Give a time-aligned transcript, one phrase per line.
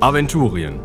[0.00, 0.80] Aventurien.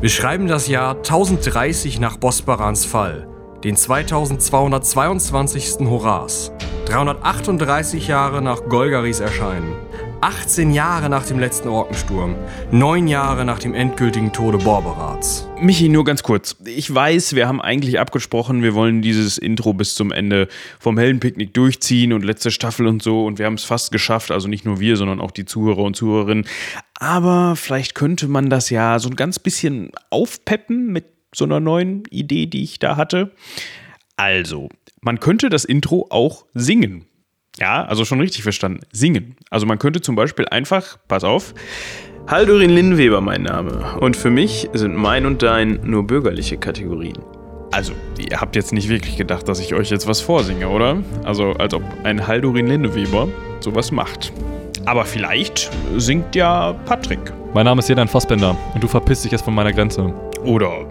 [0.00, 3.26] Wir schreiben das Jahr 1030 nach Bosbarans Fall,
[3.64, 5.88] den 2222.
[5.88, 6.52] Horas,
[6.86, 9.72] 338 Jahre nach Golgaris Erscheinen,
[10.22, 12.36] 18 Jahre nach dem letzten Orkensturm,
[12.70, 15.48] 9 Jahre nach dem endgültigen Tode Borberats.
[15.58, 16.56] Michi, nur ganz kurz.
[16.64, 20.46] Ich weiß, wir haben eigentlich abgesprochen, wir wollen dieses Intro bis zum Ende
[20.78, 24.46] vom Heldenpicknick durchziehen und letzte Staffel und so und wir haben es fast geschafft, also
[24.46, 26.46] nicht nur wir, sondern auch die Zuhörer und Zuhörerinnen.
[27.00, 32.04] Aber vielleicht könnte man das ja so ein ganz bisschen aufpeppen mit so einer neuen
[32.10, 33.32] Idee, die ich da hatte.
[34.16, 34.68] Also,
[35.00, 37.06] man könnte das Intro auch singen.
[37.58, 38.80] Ja, also schon richtig verstanden.
[38.92, 39.36] Singen.
[39.50, 41.54] Also man könnte zum Beispiel einfach, pass auf,
[42.26, 43.96] Haldurin Linnweber mein Name.
[44.00, 47.18] Und für mich sind mein und dein nur bürgerliche Kategorien.
[47.72, 50.98] Also, ihr habt jetzt nicht wirklich gedacht, dass ich euch jetzt was vorsinge, oder?
[51.24, 53.28] Also, als ob ein Haldurin Linneweber
[53.60, 54.32] sowas macht.
[54.84, 57.32] Aber vielleicht singt ja Patrick.
[57.54, 60.12] Mein Name ist Jedan Fassbender und du verpisst dich jetzt von meiner Grenze.
[60.44, 60.86] Oder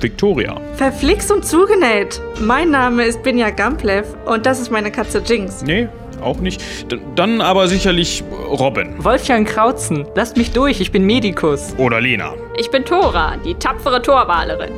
[0.00, 0.60] Victoria.
[0.74, 2.20] Verflixt und zugenäht.
[2.40, 5.62] Mein Name ist Binja Gamplev und das ist meine Katze Jinx.
[5.62, 5.88] Nee,
[6.22, 6.62] auch nicht.
[6.90, 9.02] D dann aber sicherlich Robin.
[9.02, 11.74] Wolfgang Krautzen, lasst mich durch, ich bin Medikus.
[11.78, 12.34] Oder Lena.
[12.58, 14.72] Ich bin Tora, die tapfere Torwalerin.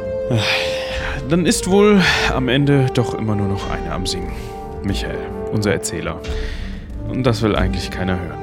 [1.29, 2.01] Dann ist wohl
[2.35, 4.33] am Ende doch immer nur noch eine am Singen.
[4.83, 5.19] Michael,
[5.53, 6.21] unser Erzähler.
[7.09, 8.39] Und das will eigentlich keiner hören.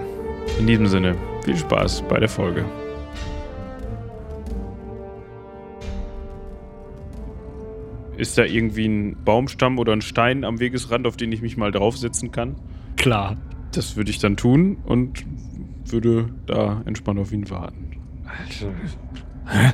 [0.59, 2.65] In diesem Sinne, viel Spaß bei der Folge.
[8.17, 11.71] Ist da irgendwie ein Baumstamm oder ein Stein am Wegesrand, auf den ich mich mal
[11.71, 12.55] draufsetzen kann?
[12.95, 13.37] Klar.
[13.71, 15.25] Das würde ich dann tun und
[15.85, 17.91] würde da entspannt auf ihn warten.
[18.25, 18.71] Also,
[19.47, 19.73] Hä?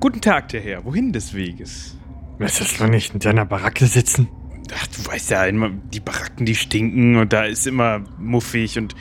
[0.00, 0.84] Guten Tag, der Herr.
[0.84, 1.96] Wohin des Weges?
[2.38, 4.28] möchtest du nicht in deiner Baracke sitzen?
[4.74, 8.94] Ach, du weißt ja immer, die Baracken, die stinken und da ist immer muffig und.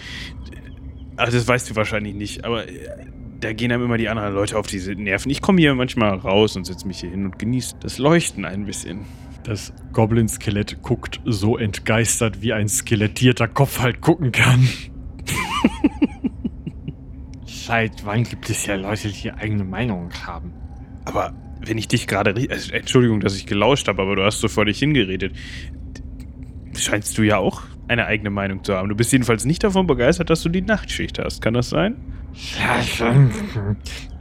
[1.16, 3.06] Ach, das weißt du wahrscheinlich nicht, aber äh,
[3.44, 5.30] da gehen einem immer die anderen Leute auf diese Nerven.
[5.30, 8.66] Ich komme hier manchmal raus und setze mich hier hin und genieße das Leuchten ein
[8.66, 9.02] bisschen.
[9.44, 14.68] Das Goblin-Skelett guckt so entgeistert, wie ein skelettierter Kopf halt gucken kann.
[17.46, 20.54] Seit wann gibt es ja Leute, die eigene Meinungen haben?
[21.04, 21.34] Aber
[21.66, 22.34] wenn ich dich gerade.
[22.50, 25.34] Also, Entschuldigung, dass ich gelauscht habe, aber du hast so vor dich hingeredet.
[26.78, 28.88] Scheinst du ja auch eine eigene Meinung zu haben.
[28.88, 31.42] Du bist jedenfalls nicht davon begeistert, dass du die Nachtschicht hast.
[31.42, 31.98] Kann das sein?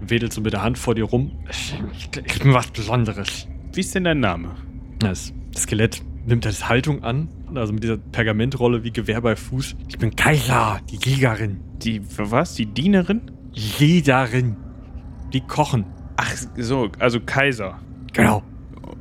[0.01, 1.33] Wedelt so mit der Hand vor dir rum.
[1.51, 3.49] Ich, bin was Besonderes.
[3.73, 4.55] Wie ist denn dein Name?
[4.99, 7.29] Das Skelett nimmt jetzt Haltung an.
[7.55, 9.77] Also mit dieser Pergamentrolle wie Gewehr bei Fuß.
[9.89, 11.61] Ich bin Kaiser, die Jägerin.
[11.83, 12.55] Die, was?
[12.55, 13.31] Die Dienerin?
[13.53, 14.57] Jägerin.
[15.33, 15.87] Die kochen.
[16.17, 17.79] Ach so, also Kaiser.
[18.13, 18.43] Genau.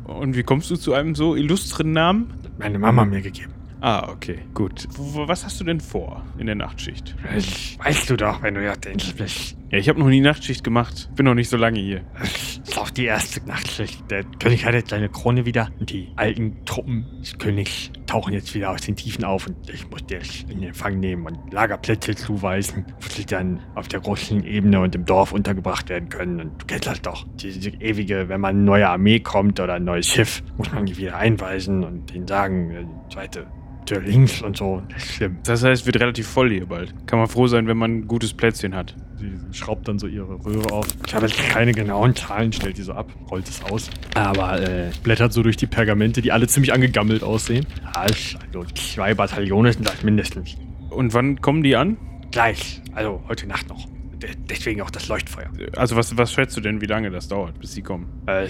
[0.05, 2.33] Und wie kommst du zu einem so illustren Namen?
[2.59, 3.53] Meine Mama mir gegeben.
[3.83, 4.87] Ah, okay, gut.
[4.91, 7.15] W was hast du denn vor in der Nachtschicht?
[7.33, 9.57] Das weißt du doch, wenn du ja denkst bist.
[9.71, 11.09] Ja, ich habe noch nie Nachtschicht gemacht.
[11.15, 12.01] Bin noch nicht so lange hier.
[12.19, 14.03] Das ist auch die erste Nachtschicht.
[14.11, 18.53] Der König hat jetzt seine Krone wieder und die alten Truppen des Königs tauchen jetzt
[18.53, 22.13] wieder aus den Tiefen auf und ich muss die jetzt in Empfang nehmen und Lagerplätze
[22.13, 26.39] zuweisen, wo sie dann auf der großen Ebene und im Dorf untergebracht werden können.
[26.39, 27.25] Und du kennst das doch.
[27.37, 30.97] Diese ewige, wenn man eine neue Armee kommt oder ein neues Schiff, muss man die
[30.97, 33.47] wieder einweisen und denen sagen, äh, zweite
[33.85, 34.81] Tür links und so.
[34.89, 35.37] Das ist schlimm.
[35.43, 36.93] Das heißt, es wird relativ voll hier bald.
[37.07, 38.95] Kann man froh sein, wenn man ein gutes Plätzchen hat.
[39.17, 42.81] Sie schraubt dann so ihre Röhre auf, Ich habe jetzt keine genauen Zahlen, stellt die
[42.83, 43.89] so ab, rollt es aus.
[44.15, 47.65] aber äh, blättert so durch die Pergamente, die alle ziemlich angegammelt aussehen.
[47.93, 48.37] Also
[48.75, 50.55] zwei Bataillone sind das mindestens.
[50.89, 51.97] Und wann kommen die an?
[52.31, 53.85] Gleich, also heute Nacht noch.
[54.21, 55.49] De deswegen auch das Leuchtfeuer.
[55.75, 58.07] Also was, was schätzt du denn, wie lange das dauert, bis sie kommen?
[58.27, 58.47] Äh,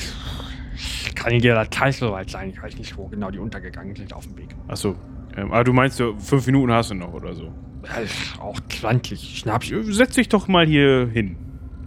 [0.75, 2.49] ich kann dir das Teil so weit sein.
[2.49, 4.49] Ich weiß nicht, wo genau die untergegangen sind auf dem Weg.
[4.67, 4.95] Achso.
[5.35, 7.51] Ähm, aber du meinst, fünf Minuten hast du noch oder so.
[7.83, 9.71] Äh, auch 20 Schnaps.
[9.83, 11.35] Setz dich doch mal hier hin.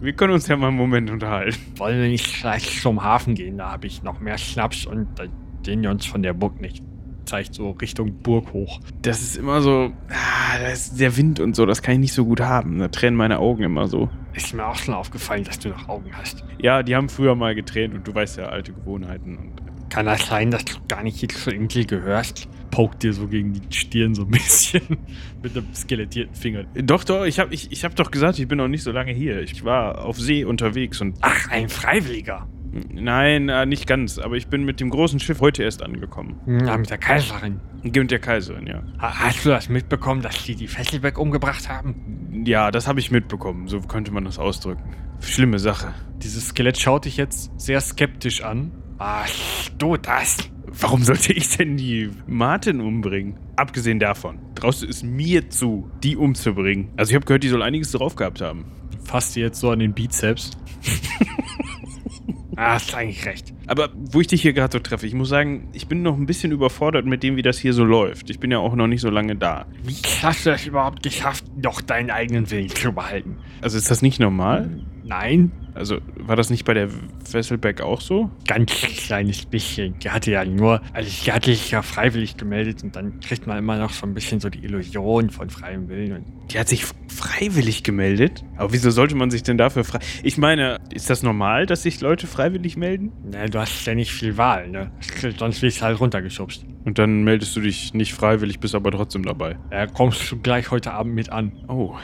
[0.01, 1.57] Wir können uns ja mal einen Moment unterhalten.
[1.77, 3.57] Wollen wir nicht gleich zum Hafen gehen?
[3.57, 5.23] Da habe ich noch mehr Schnaps und da
[5.65, 6.83] sehen wir uns von der Burg nicht.
[7.25, 8.79] Zeigt so Richtung Burg hoch.
[9.01, 9.91] Das ist immer so.
[10.09, 12.77] Ah, das ist der Wind und so, das kann ich nicht so gut haben.
[12.77, 14.09] Da tränen meine Augen immer so.
[14.33, 16.43] Ist mir auch schon aufgefallen, dass du noch Augen hast.
[16.59, 19.53] Ja, die haben früher mal getränt und du weißt ja, alte Gewohnheiten.
[19.95, 22.47] Kann das sein, dass du gar nicht jetzt zur Insel gehörst?
[22.69, 24.81] Pokt dir so gegen die Stirn so ein bisschen
[25.41, 26.65] mit einem skelettierten Finger.
[26.75, 29.13] doch, doch, ich habe ich, ich hab doch gesagt, ich bin noch nicht so lange
[29.13, 29.39] hier.
[29.41, 31.15] Ich war auf See unterwegs und.
[31.21, 32.47] Ach, ein Freiwilliger.
[32.91, 36.41] Nein, äh, nicht ganz, aber ich bin mit dem großen Schiff heute erst angekommen.
[36.65, 37.61] Ja, mit der Kaiserin.
[37.85, 38.83] Und der Kaiserin, ja.
[38.99, 42.43] Ha- Hast du das mitbekommen, dass die die Fesselbeck umgebracht haben?
[42.45, 44.93] Ja, das habe ich mitbekommen, so könnte man das ausdrücken.
[45.21, 45.93] Schlimme Sache.
[46.17, 48.73] Dieses Skelett schaut dich jetzt sehr skeptisch an.
[48.97, 50.37] Was du das?
[50.67, 53.37] Warum sollte ich denn die Martin umbringen?
[53.57, 56.89] Abgesehen davon, traust du es mir zu, die umzubringen?
[56.95, 58.65] Also ich habe gehört, die soll einiges drauf gehabt haben.
[59.03, 60.51] fasst dir jetzt so an den Bizeps.
[62.55, 63.53] ah, hast eigentlich recht.
[63.67, 66.25] Aber wo ich dich hier gerade so treffe, ich muss sagen, ich bin noch ein
[66.25, 68.29] bisschen überfordert mit dem, wie das hier so läuft.
[68.29, 69.65] Ich bin ja auch noch nicht so lange da.
[69.83, 73.37] Wie hast du das überhaupt geschafft, noch deinen eigenen Willen zu behalten?
[73.61, 74.69] Also ist das nicht normal?
[75.03, 76.89] Nein, Also war das nicht bei der
[77.31, 78.29] Wesselbeck auch so?
[78.47, 79.99] ganz kleines bisschen.
[79.99, 83.57] Die hatte ja nur, also die hatte sich ja freiwillig gemeldet und dann kriegt man
[83.57, 86.13] immer noch so ein bisschen so die Illusion von freiem Willen.
[86.13, 88.43] Und Die hat sich freiwillig gemeldet?
[88.57, 89.99] Aber wieso sollte man sich denn dafür frei...
[90.23, 93.11] Ich meine, ist das normal, dass sich Leute freiwillig melden?
[93.31, 94.91] na, du hast ja nicht viel Wahl, ne?
[95.37, 96.65] Sonst wirst du halt runtergeschubst.
[96.85, 99.57] Und dann meldest du dich nicht freiwillig, bist aber trotzdem dabei.
[99.71, 101.51] Da kommst du gleich heute Abend mit an.
[101.67, 101.95] Oh,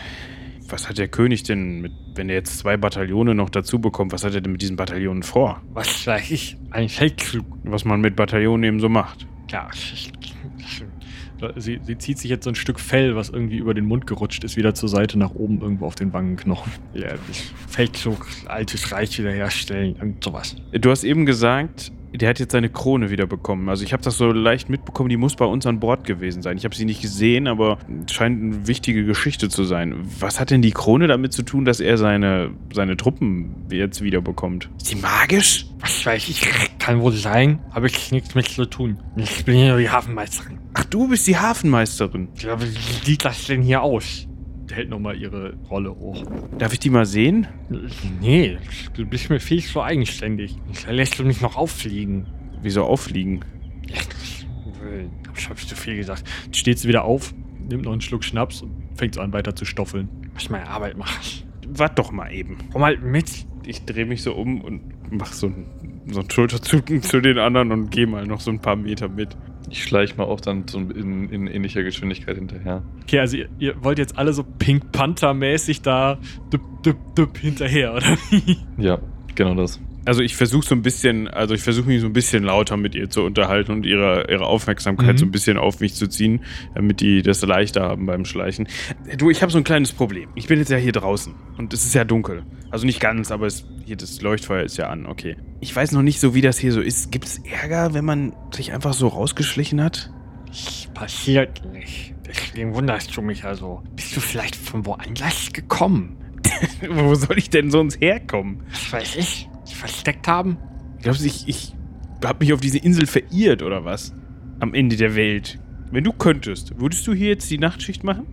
[0.72, 4.24] was hat der König denn mit, wenn er jetzt zwei Bataillone noch dazu bekommt, was
[4.24, 5.62] hat er denn mit diesen Bataillonen vor?
[5.74, 6.58] Was weiß ich?
[6.72, 7.46] Ein Feldzug.
[7.64, 9.28] Was man mit Bataillonen eben so macht.
[9.50, 9.70] Ja,
[11.56, 14.44] Sie, sie zieht sich jetzt so ein Stück Fell, was irgendwie über den Mund gerutscht
[14.44, 16.72] ist, wieder zur Seite nach oben irgendwo auf den Wangenknochen.
[16.94, 17.16] ja,
[17.68, 20.56] Feldzug, altes Reich wiederherstellen und sowas.
[20.72, 23.70] Du hast eben gesagt, der hat jetzt seine Krone wieder bekommen.
[23.70, 26.58] Also ich habe das so leicht mitbekommen, die muss bei uns an Bord gewesen sein.
[26.58, 27.78] Ich habe sie nicht gesehen, aber
[28.10, 29.96] scheint eine wichtige Geschichte zu sein.
[30.20, 34.22] Was hat denn die Krone damit zu tun, dass er seine, seine Truppen jetzt wieder
[34.22, 34.70] bekommt?
[34.78, 35.66] Ist sie magisch?
[35.80, 36.42] Was weiß ich?
[36.80, 38.98] Kann wohl sein, habe ich nichts mit zu tun.
[39.16, 40.60] Ich bin hier die Hafenmeisterin.
[40.74, 42.30] Ach, du bist die Hafenmeisterin.
[42.40, 42.68] Ja, wie
[43.06, 44.28] sieht das denn hier aus?
[44.72, 46.24] Hält nochmal ihre Rolle hoch.
[46.58, 47.48] Darf ich die mal sehen?
[48.22, 48.58] Nee,
[48.94, 50.56] du bist mir viel zu eigenständig.
[50.86, 52.28] Da lässt du mich noch auffliegen.
[52.62, 53.44] Wieso auffliegen?
[55.36, 56.24] Ich hab zu viel gesagt.
[56.46, 57.34] Jetzt steht sie wieder auf,
[57.70, 60.10] nimmt noch einen Schluck Schnaps und fängt so an weiter zu stoffeln.
[60.34, 61.46] Was meine Arbeit macht.
[61.68, 62.58] Wart doch mal eben.
[62.72, 63.46] Komm halt mit.
[63.66, 64.82] Ich drehe mich so um und
[65.12, 65.66] mach so ein,
[66.08, 69.38] so ein Schulterzucken zu den anderen und gehe mal noch so ein paar Meter mit.
[69.72, 72.84] Ich schleiche mal auch dann so in, in ähnlicher Geschwindigkeit hinterher.
[73.04, 76.18] Okay, also ihr, ihr wollt jetzt alle so Pink Panther-mäßig da
[76.52, 78.58] düpp, düpp, düpp hinterher, oder wie?
[78.78, 79.00] Ja,
[79.34, 79.80] genau das.
[80.04, 82.96] Also ich versuche so ein bisschen, also ich versuche mich so ein bisschen lauter mit
[82.96, 85.18] ihr zu unterhalten und ihre, ihre Aufmerksamkeit Mhm.
[85.18, 86.42] so ein bisschen auf mich zu ziehen,
[86.74, 88.68] damit die das leichter haben beim Schleichen.
[89.18, 90.30] Du, ich habe so ein kleines Problem.
[90.36, 92.44] Ich bin jetzt ja hier draußen und es ist ja dunkel.
[92.72, 95.36] Also nicht ganz, aber es, hier das Leuchtfeuer ist ja an, okay.
[95.60, 97.12] Ich weiß noch nicht so, wie das hier so ist.
[97.12, 100.12] Gibt es Ärger, wenn man sich einfach so rausgeschlichen hat?
[100.48, 102.16] Das passiert nicht.
[102.28, 103.84] Deswegen wunderst du mich also.
[103.96, 106.18] Bist du vielleicht von woanders gekommen?
[106.90, 108.64] Wo soll ich denn sonst herkommen?
[108.72, 109.48] Was weiß ich?
[109.72, 110.58] Die versteckt haben?
[111.02, 111.74] Glaubst du, ich, ich
[112.24, 114.14] habe mich auf diese Insel verirrt oder was?
[114.60, 115.60] Am Ende der Welt.
[115.92, 118.28] Wenn du könntest, würdest du hier jetzt die Nachtschicht machen?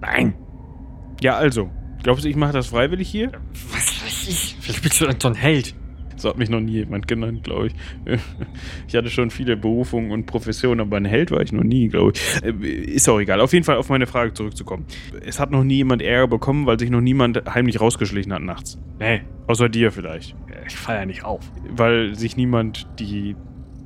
[0.00, 0.34] Nein.
[1.20, 1.70] Ja, also.
[2.02, 3.32] Glaubst du, ich mache das freiwillig hier?
[3.72, 4.56] Was weiß ich?
[4.60, 5.74] Vielleicht bist du dann so ein Held.
[6.16, 7.74] So hat mich noch nie jemand genannt, glaube ich.
[8.88, 12.12] Ich hatte schon viele Berufungen und Professionen, aber ein Held war ich noch nie, glaube
[12.14, 12.42] ich.
[12.42, 13.40] Äh, Ist auch egal.
[13.40, 14.86] Auf jeden Fall auf meine Frage zurückzukommen.
[15.24, 18.78] Es hat noch nie jemand Ärger bekommen, weil sich noch niemand heimlich rausgeschlichen hat nachts.
[18.98, 20.34] Nee, Außer dir vielleicht.
[20.66, 21.40] ich fall ja nicht auf.
[21.70, 23.36] Weil sich niemand die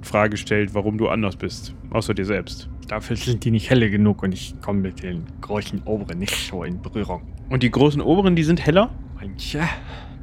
[0.02, 1.74] Frage stellt, warum du anders bist.
[1.90, 2.70] Außer dir selbst.
[2.88, 6.64] Dafür sind die nicht helle genug und ich komme mit den großen Oberen nicht so
[6.64, 7.22] in Berührung.
[7.50, 8.90] Und die großen Oberen, die sind heller?
[9.20, 9.60] Manche.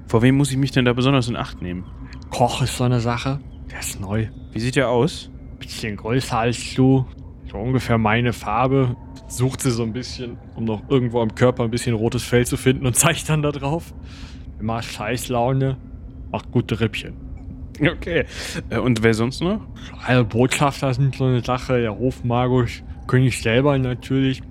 [0.07, 1.85] Vor wem muss ich mich denn da besonders in Acht nehmen?
[2.29, 3.39] Koch ist so eine Sache.
[3.71, 4.27] Der ist neu.
[4.51, 5.29] Wie sieht der aus?
[5.59, 7.05] Bisschen größer als du.
[7.51, 8.95] So ungefähr meine Farbe.
[9.27, 12.55] Sucht sie so ein bisschen, um noch irgendwo am Körper ein bisschen rotes Fell zu
[12.57, 13.93] finden und zeigt dann da drauf.
[14.59, 15.77] Immer Scheißlaune.
[16.31, 17.13] Macht gute Rippchen.
[17.79, 18.25] Okay.
[18.69, 19.61] Äh, Und wer sonst noch?
[20.05, 21.79] Alle Botschafter sind so eine Sache.
[21.81, 22.83] Der Hofmagus.
[23.07, 24.41] König selber natürlich.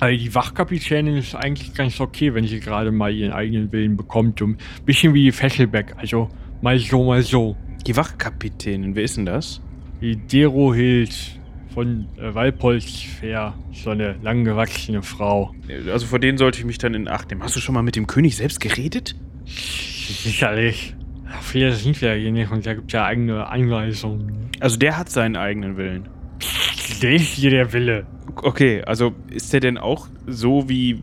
[0.00, 4.40] Also die Wachkapitänin ist eigentlich ganz okay, wenn sie gerade mal ihren eigenen Willen bekommt.
[4.40, 5.94] Ein bisschen wie die Fesselbeck.
[5.96, 6.28] Also
[6.62, 7.56] mal so, mal so.
[7.86, 9.60] Die Wachkapitänin, wer ist denn das?
[10.00, 11.38] Die Derohild
[11.74, 13.54] von äh, Walpolsfair.
[13.72, 15.54] So eine langgewachsene Frau.
[15.90, 17.42] Also vor denen sollte ich mich dann in Acht nehmen.
[17.42, 19.16] Hast du schon mal mit dem König selbst geredet?
[19.46, 20.94] Sicherlich.
[21.42, 24.50] Viele sind wir hier nicht und da gibt ja eigene Einweisungen.
[24.60, 26.08] Also der hat seinen eigenen Willen.
[27.02, 28.06] Ist hier der Wille.
[28.36, 31.02] Okay, also ist der denn auch so wie...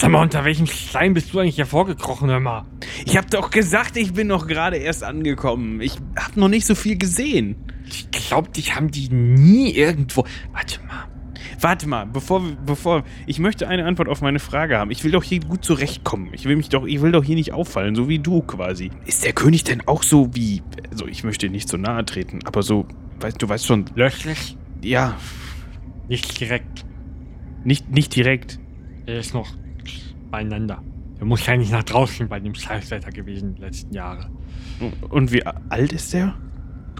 [0.00, 2.64] Sag mal, unter welchem Stein bist du eigentlich hervorgekrochen, hör mal?
[3.04, 5.80] Ich hab doch gesagt, ich bin noch gerade erst angekommen.
[5.80, 7.54] Ich hab noch nicht so viel gesehen.
[7.86, 10.24] Ich glaub, dich haben die nie irgendwo.
[10.52, 11.04] Warte mal.
[11.60, 14.90] Warte mal, bevor, wir- bevor, ich möchte eine Antwort auf meine Frage haben.
[14.90, 16.30] Ich will doch hier gut zurechtkommen.
[16.32, 18.90] Ich will mich doch, ich will doch hier nicht auffallen, so wie du quasi.
[19.06, 22.64] Ist der König denn auch so wie, also ich möchte nicht so nahe treten, aber
[22.64, 22.86] so,
[23.20, 24.56] weißt du, weißt schon, Löchlich?
[24.82, 25.16] Ja,
[26.08, 26.84] Nicht direkt.
[27.64, 28.58] nicht, nicht direkt.
[29.06, 29.48] Er ist noch
[30.30, 30.82] beieinander.
[31.18, 34.30] Er muss ja nicht nach draußen bei dem Scheißwetter gewesen die letzten Jahre.
[35.08, 36.34] Und wie alt ist der?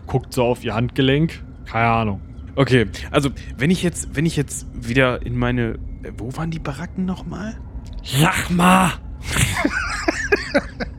[0.06, 1.42] Guckt so auf ihr Handgelenk.
[1.64, 2.20] Keine Ahnung.
[2.54, 5.78] Okay, also wenn ich jetzt, wenn ich jetzt wieder in meine,
[6.18, 7.56] wo waren die Baracken nochmal?
[8.04, 8.92] Sag mal!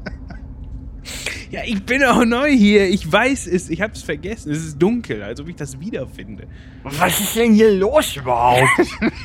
[1.53, 2.89] Ja, ich bin auch neu hier.
[2.89, 3.69] Ich weiß es.
[3.69, 4.51] Ich hab's vergessen.
[4.51, 6.47] Es ist dunkel, als ob ich das wiederfinde.
[6.81, 8.63] Was ist denn hier los überhaupt?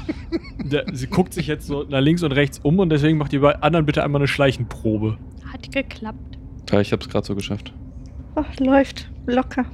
[0.62, 3.38] Der, sie guckt sich jetzt so nach links und rechts um und deswegen macht die
[3.38, 5.16] bei anderen bitte einmal eine Schleichenprobe.
[5.50, 6.38] Hat geklappt.
[6.70, 7.72] Ja, ich hab's gerade so geschafft.
[8.36, 9.64] Oh, läuft locker.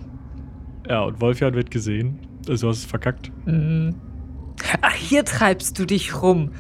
[0.89, 2.21] Ja, und Wolfjan wird gesehen.
[2.49, 3.33] Also hast es verkackt.
[3.47, 3.97] Mhm.
[4.81, 6.53] Ach, hier treibst du dich rum.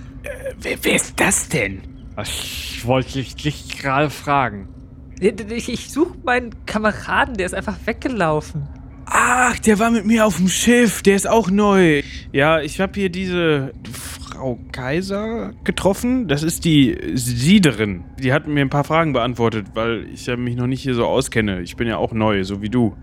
[0.60, 1.82] Wer, wer ist das denn?
[2.16, 4.73] Das wollte ich dich gerade fragen.
[5.20, 8.68] Ich, ich suche meinen Kameraden, der ist einfach weggelaufen.
[9.06, 11.02] Ach, der war mit mir auf dem Schiff.
[11.02, 12.02] Der ist auch neu.
[12.32, 16.26] Ja, ich habe hier diese Frau Kaiser getroffen.
[16.26, 18.04] Das ist die Siederin.
[18.18, 21.04] Die hat mir ein paar Fragen beantwortet, weil ich ja mich noch nicht hier so
[21.04, 21.60] auskenne.
[21.62, 22.96] Ich bin ja auch neu, so wie du.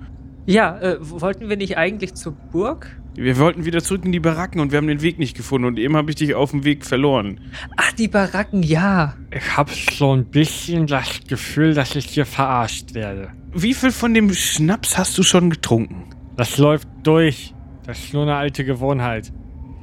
[0.45, 2.97] Ja, äh, wollten wir nicht eigentlich zur Burg?
[3.15, 5.77] Wir wollten wieder zurück in die Baracken und wir haben den Weg nicht gefunden und
[5.77, 7.41] eben habe ich dich auf dem Weg verloren.
[7.75, 9.15] Ach, die Baracken, ja.
[9.31, 13.31] Ich habe so ein bisschen das Gefühl, dass ich hier verarscht werde.
[13.53, 16.05] Wie viel von dem Schnaps hast du schon getrunken?
[16.37, 17.53] Das läuft durch.
[17.85, 19.33] Das ist nur eine alte Gewohnheit.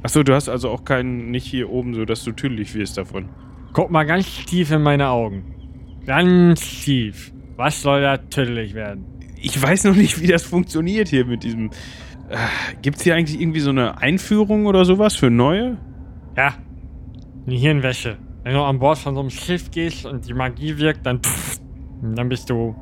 [0.03, 3.29] Achso, du hast also auch keinen, nicht hier oben, so dass du tüdelig wirst davon.
[3.75, 5.55] Guck mal ganz tief in meine Augen.
[6.07, 7.33] Ganz tief.
[7.57, 9.05] Was soll da tüdelig werden?
[9.40, 11.71] Ich weiß noch nicht, wie das funktioniert hier mit diesem.
[12.28, 12.37] Äh,
[12.83, 15.78] Gibt es hier eigentlich irgendwie so eine Einführung oder sowas für neue?
[16.37, 16.54] Ja.
[17.47, 18.18] Eine Hirnwäsche.
[18.42, 21.61] Wenn du an Bord von so einem Schiff gehst und die Magie wirkt, dann pff,
[22.02, 22.75] dann bist du.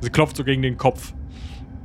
[0.00, 1.14] Sie klopft so gegen den Kopf.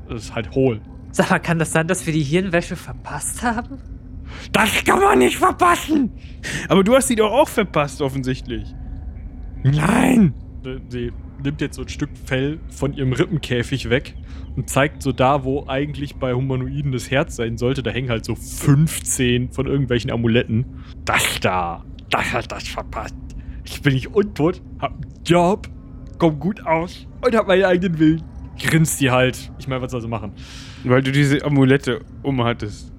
[0.08, 0.82] Das ist halt hohl.
[1.12, 3.78] Sag mal, kann das sein, dass wir die Hirnwäsche verpasst haben?
[4.52, 6.12] Das kann man nicht verpassen!
[6.70, 8.74] Aber du hast sie doch auch verpasst, offensichtlich.
[9.64, 10.34] Nein!
[10.90, 11.12] Sie
[11.44, 14.16] nimmt jetzt so ein Stück Fell von ihrem Rippenkäfig weg
[14.56, 17.84] und zeigt so da, wo eigentlich bei Humanoiden das Herz sein sollte.
[17.84, 20.66] Da hängen halt so 15 von irgendwelchen Amuletten.
[21.06, 23.16] Das da, das hat das verpasst.
[23.64, 25.70] Ich bin nicht untot, hab einen Job,
[26.18, 28.24] komm gut aus und hab meinen eigenen Willen.
[28.62, 29.52] Grinst sie halt.
[29.60, 30.34] Ich meine, was soll sie machen?
[30.84, 32.91] Weil du diese Amulette umhattest.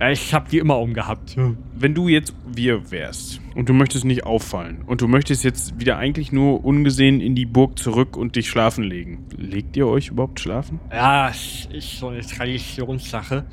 [0.00, 1.36] Ja, Ich hab die immer umgehabt.
[1.76, 5.96] Wenn du jetzt wir wärst und du möchtest nicht auffallen und du möchtest jetzt wieder
[5.98, 10.40] eigentlich nur ungesehen in die Burg zurück und dich schlafen legen, legt ihr euch überhaupt
[10.40, 10.80] schlafen?
[10.92, 13.44] Ja, es ist so eine Traditionssache.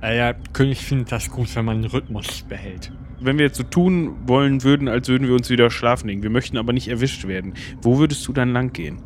[0.00, 2.92] Äh, Der König findet das gut, wenn man einen Rhythmus behält.
[3.20, 6.30] Wenn wir jetzt so tun wollen würden, als würden wir uns wieder schlafen legen, wir
[6.30, 8.98] möchten aber nicht erwischt werden, wo würdest du dann lang gehen?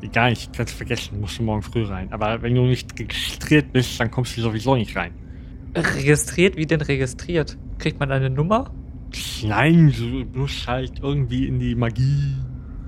[0.00, 2.10] Egal, ich kann's vergessen, musst du morgen früh rein.
[2.10, 5.12] Aber wenn du nicht registriert bist, dann kommst du sowieso nicht rein.
[5.74, 6.56] Registriert?
[6.56, 7.58] Wie denn registriert?
[7.78, 8.72] Kriegt man eine Nummer?
[9.42, 12.36] Nein, du musst halt irgendwie in die Magie.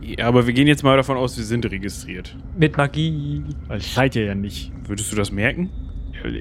[0.00, 2.36] Ja, aber wir gehen jetzt mal davon aus, wir sind registriert.
[2.56, 3.42] Mit Magie.
[3.68, 4.72] Das seid ihr ja nicht.
[4.84, 5.70] Würdest du das merken?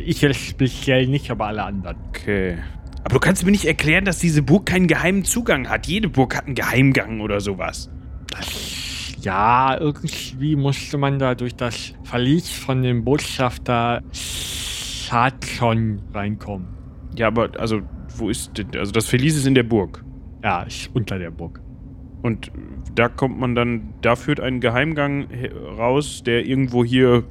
[0.06, 1.98] Ich jetzt speziell nicht, aber alle anderen.
[2.10, 2.58] Okay.
[3.04, 5.88] Aber du kannst mir nicht erklären, dass diese Burg keinen geheimen Zugang hat.
[5.88, 7.90] Jede Burg hat einen Geheimgang oder sowas.
[8.30, 14.02] Das, ja, irgendwie musste man da durch das Verlies von dem Botschafter
[15.12, 16.68] Schadson reinkommen.
[17.18, 17.82] Ja, aber also,
[18.16, 18.68] wo ist denn?
[18.78, 20.04] Also das Verlies ist in der Burg.
[20.42, 21.60] Ja, ist unter der Burg.
[22.22, 22.50] Und
[22.96, 27.24] da kommt man dann, da führt ein Geheimgang he- raus, der irgendwo hier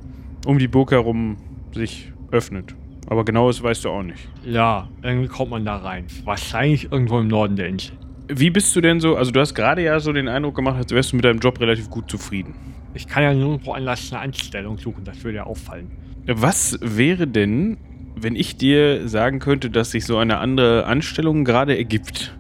[0.47, 1.37] um die Burg herum
[1.73, 2.75] sich öffnet.
[3.09, 4.29] Aber genaues weißt du auch nicht.
[4.45, 6.05] Ja, irgendwie kommt man da rein.
[6.25, 7.95] Wahrscheinlich irgendwo im Norden der Insel.
[8.29, 10.93] Wie bist du denn so, also du hast gerade ja so den Eindruck gemacht, als
[10.93, 12.55] wärst du mit deinem Job relativ gut zufrieden.
[12.95, 15.91] Ich kann ja nirgendwo anders eine Anstellung suchen, das würde ja auffallen.
[16.27, 17.79] Was wäre denn,
[18.17, 22.37] wenn ich dir sagen könnte, dass sich so eine andere Anstellung gerade ergibt?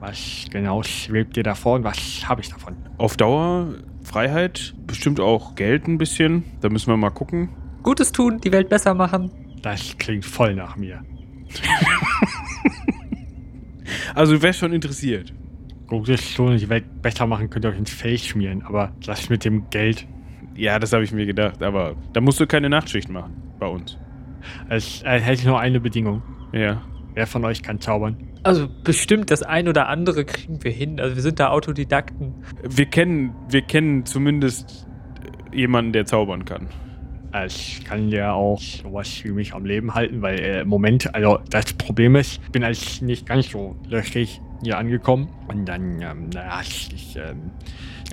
[0.00, 2.76] Was genau schwebt dir davor und was habe ich davon?
[2.98, 6.44] Auf Dauer, Freiheit, bestimmt auch Geld ein bisschen.
[6.60, 7.48] Da müssen wir mal gucken.
[7.82, 9.30] Gutes tun, die Welt besser machen.
[9.62, 11.02] Das klingt voll nach mir.
[14.14, 15.32] Also du wärst schon interessiert.
[15.98, 19.68] Und die Welt besser machen könnt ihr euch ins Fell schmieren, aber das mit dem
[19.70, 20.06] Geld,
[20.56, 23.98] Ja, das habe ich mir gedacht, aber da musst du keine Nachtschicht machen bei uns.
[24.68, 26.22] es äh, hätte nur eine Bedingung.
[26.52, 26.82] Ja.
[27.14, 28.16] Wer von euch kann zaubern?
[28.42, 31.00] Also bestimmt das ein oder andere kriegen wir hin.
[31.00, 32.34] Also wir sind da Autodidakten.
[32.62, 34.86] Wir kennen, wir kennen zumindest
[35.52, 36.68] jemanden, der zaubern kann.
[37.46, 41.38] Ich kann ja auch sowas wie mich am Leben halten, weil äh, im Moment, also
[41.50, 46.30] das Problem ist, ich bin als nicht ganz so löchrig hier angekommen und dann ähm,
[46.32, 47.50] naja, ich ähm,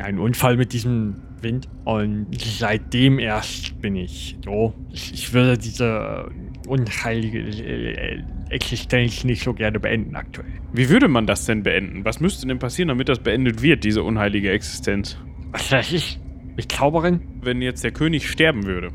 [0.01, 4.74] einen Unfall mit diesem Wind und seitdem erst bin ich so.
[4.91, 10.51] Ich, ich würde diese äh, unheilige äh, Existenz nicht so gerne beenden aktuell.
[10.74, 12.05] Wie würde man das denn beenden?
[12.05, 15.17] Was müsste denn passieren, damit das beendet wird, diese unheilige Existenz?
[15.51, 16.20] Was weiß ich?
[16.55, 17.22] Mit Zauberin?
[17.41, 18.89] Wenn jetzt der König sterben würde,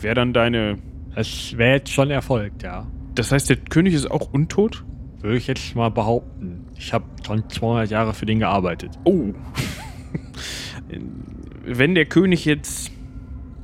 [0.00, 0.78] wäre dann deine.
[1.14, 2.90] Das wäre jetzt schon erfolgt, ja.
[3.14, 4.84] Das heißt, der König ist auch untot?
[5.20, 6.53] Würde ich jetzt mal behaupten.
[6.76, 8.98] Ich habe schon 200 Jahre für den gearbeitet.
[9.04, 9.32] Oh.
[11.64, 12.90] Wenn der König jetzt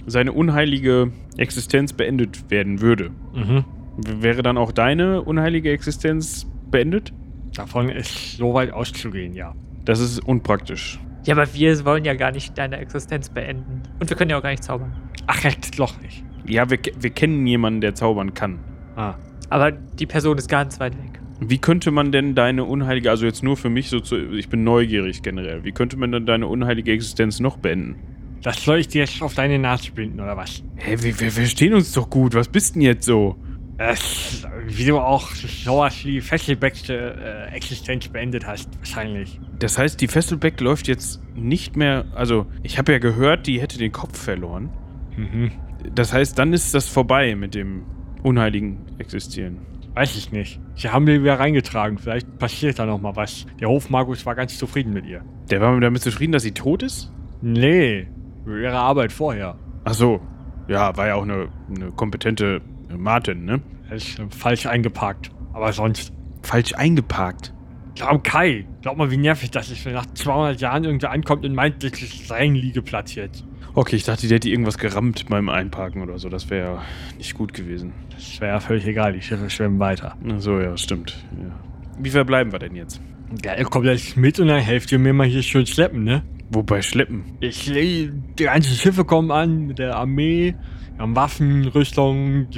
[0.06, 3.64] seine unheilige Existenz beendet werden würde, Mhm.
[3.96, 7.12] wäre dann auch deine unheilige Existenz beendet?
[7.54, 9.54] Davon ist so weit auszugehen, ja.
[9.84, 10.98] Das ist unpraktisch.
[11.24, 13.82] Ja, aber wir wollen ja gar nicht deine Existenz beenden.
[13.98, 14.92] Und wir können ja auch gar nicht zaubern.
[15.26, 16.24] Ach, jetzt doch nicht.
[16.46, 18.58] Ja, wir, wir kennen jemanden, der zaubern kann.
[18.96, 19.14] Ah.
[19.50, 21.19] Aber die Person ist ganz weit weg.
[21.40, 24.62] Wie könnte man denn deine unheilige, also jetzt nur für mich so zu, ich bin
[24.62, 27.96] neugierig generell, wie könnte man denn deine unheilige Existenz noch beenden?
[28.42, 30.62] Das soll ich dir jetzt auf deine Nase binden, oder was?
[30.76, 33.36] Hä, wir, wir verstehen uns doch gut, was bist denn jetzt so?
[33.78, 39.40] Das, wie du auch sowas wie fesselbeckte äh, Existenz beendet hast, wahrscheinlich.
[39.58, 43.78] Das heißt, die Fesselbeck läuft jetzt nicht mehr, also ich habe ja gehört, die hätte
[43.78, 44.68] den Kopf verloren.
[45.16, 45.52] Mhm.
[45.94, 47.84] Das heißt, dann ist das vorbei mit dem
[48.22, 49.58] unheiligen Existieren.
[50.00, 50.58] Weiß ich nicht.
[50.76, 51.98] Sie haben mir wieder reingetragen.
[51.98, 53.44] Vielleicht passiert da noch mal was.
[53.60, 55.22] Der Hofmagus war ganz zufrieden mit ihr.
[55.50, 57.12] Der war damit zufrieden, dass sie tot ist?
[57.42, 58.08] Nee,
[58.46, 59.58] mit ihrer Arbeit vorher.
[59.84, 60.22] Ach so.
[60.68, 62.62] Ja, war ja auch eine, eine kompetente
[62.96, 63.60] Martin, ne?
[63.90, 65.32] Er ist äh, falsch eingeparkt.
[65.52, 66.14] Aber sonst.
[66.44, 67.52] Falsch eingeparkt.
[67.94, 71.54] Glaub Kai, glaub mal, wie nervig das ist, wenn nach 200 Jahren irgendwer ankommt und
[71.54, 73.44] meint, das ist sein Liegeplatz jetzt.
[73.74, 76.28] Okay, ich dachte, der hätte irgendwas gerammt beim Einparken oder so.
[76.28, 76.82] Das wäre ja
[77.18, 77.92] nicht gut gewesen.
[78.10, 80.16] Das wäre ja völlig egal, die Schiffe schwimmen weiter.
[80.28, 81.24] Ach so, ja, stimmt.
[81.40, 81.54] Ja.
[81.98, 83.00] Wie verbleiben wir denn jetzt?
[83.44, 86.22] Ja, ihr kommt jetzt mit und dann helft ihr mir mal hier schön schleppen, ne?
[86.50, 87.24] Wobei schleppen?
[87.38, 88.10] Ich, die
[88.42, 90.56] ganzen Schiffe kommen an mit der Armee,
[91.00, 92.48] wir haben Waffen, Rüstung,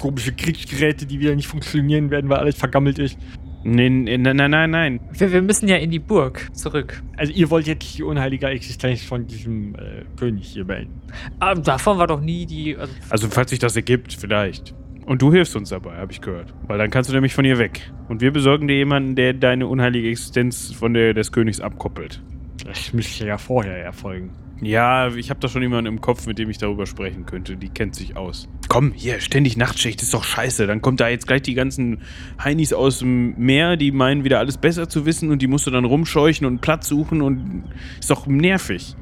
[0.00, 3.18] komische Kriegsgeräte, die wieder nicht funktionieren werden, weil alles vergammelt ist.
[3.64, 5.00] Nee, nee, nein, nein, nein, nein.
[5.12, 7.02] Wir, wir müssen ja in die Burg zurück.
[7.16, 11.00] Also ihr wollt jetzt die unheilige Existenz von diesem äh, König hier beenden.
[11.40, 12.76] Aber davon war doch nie die.
[12.76, 14.74] Also, Also, falls sich das ergibt, vielleicht.
[15.06, 16.52] Und du hilfst uns dabei, habe ich gehört.
[16.66, 17.90] Weil dann kannst du nämlich von ihr weg.
[18.08, 22.22] Und wir besorgen dir jemanden, der deine unheilige Existenz von der des Königs abkoppelt.
[22.66, 24.30] Das müsste ja vorher erfolgen.
[24.60, 27.56] Ja, ich habe da schon jemanden im Kopf, mit dem ich darüber sprechen könnte.
[27.56, 28.48] Die kennt sich aus.
[28.68, 30.66] Komm, hier, ständig Nachtschicht, ist doch scheiße.
[30.66, 32.02] Dann kommt da jetzt gleich die ganzen
[32.42, 35.70] Heinis aus dem Meer, die meinen wieder alles besser zu wissen und die musst du
[35.70, 37.64] dann rumscheuchen und Platz suchen und
[37.98, 38.94] ist doch nervig.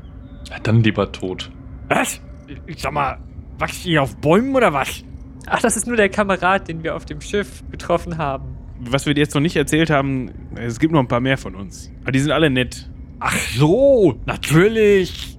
[0.51, 1.51] Ja, dann lieber tot.
[1.89, 2.21] Was?
[2.67, 3.19] Ich sag mal,
[3.59, 5.05] wachst ihr auf Bäumen oder was?
[5.47, 8.57] ach, das ist nur der Kamerad, den wir auf dem Schiff getroffen haben.
[8.81, 11.55] Was wir dir jetzt noch nicht erzählt haben, es gibt noch ein paar mehr von
[11.55, 11.91] uns.
[12.03, 12.91] Aber die sind alle nett.
[13.21, 15.39] Ach so, natürlich.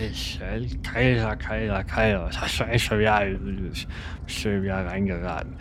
[0.00, 2.26] Ich, äh, Kaiser, Kaiser, Kaiser.
[2.26, 3.22] Was hast du eigentlich schon wieder,
[4.24, 5.54] bist du wieder reingeraten?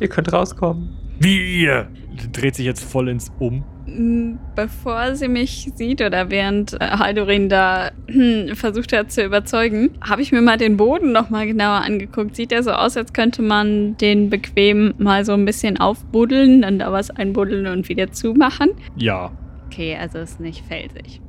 [0.00, 0.96] Ihr könnt rauskommen.
[1.20, 1.88] Wie ihr?
[2.32, 3.64] Dreht sich jetzt vollends um.
[3.86, 9.90] Mm, Bevor sie mich sieht oder während äh, Haldorin da hm, versucht hat zu überzeugen,
[10.02, 12.34] habe ich mir mal den Boden noch mal genauer angeguckt.
[12.34, 16.80] Sieht er so aus, als könnte man den bequem mal so ein bisschen aufbuddeln, dann
[16.80, 18.70] da was einbuddeln und wieder zumachen.
[18.96, 19.30] Ja.
[19.66, 21.20] Okay, also ist nicht felsig.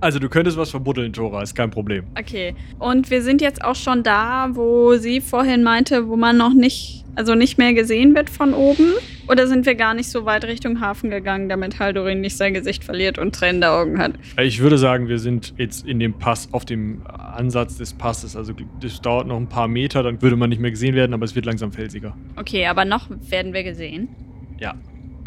[0.00, 2.04] Also du könntest was verbuddeln, Tora, ist kein Problem.
[2.18, 6.52] Okay, und wir sind jetzt auch schon da, wo sie vorhin meinte, wo man noch
[6.52, 8.92] nicht, also nicht mehr gesehen wird von oben.
[9.28, 12.84] Oder sind wir gar nicht so weit Richtung Hafen gegangen, damit Haldorin nicht sein Gesicht
[12.84, 14.12] verliert und tränende Augen hat?
[14.40, 18.36] Ich würde sagen, wir sind jetzt in dem Pass, auf dem Ansatz des Passes.
[18.36, 21.24] Also das dauert noch ein paar Meter, dann würde man nicht mehr gesehen werden, aber
[21.24, 22.16] es wird langsam felsiger.
[22.36, 24.08] Okay, aber noch werden wir gesehen.
[24.60, 24.74] Ja.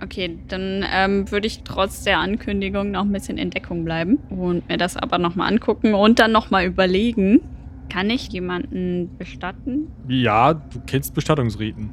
[0.01, 4.67] Okay, dann ähm, würde ich trotz der Ankündigung noch ein bisschen in Deckung bleiben und
[4.67, 7.41] mir das aber nochmal angucken und dann nochmal überlegen.
[7.89, 9.91] Kann ich jemanden bestatten?
[10.07, 11.89] Ja, du kennst Bestattungsriten.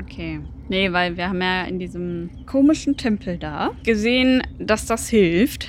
[0.00, 0.40] Okay.
[0.68, 5.68] Nee, weil wir haben ja in diesem komischen Tempel da gesehen, dass das hilft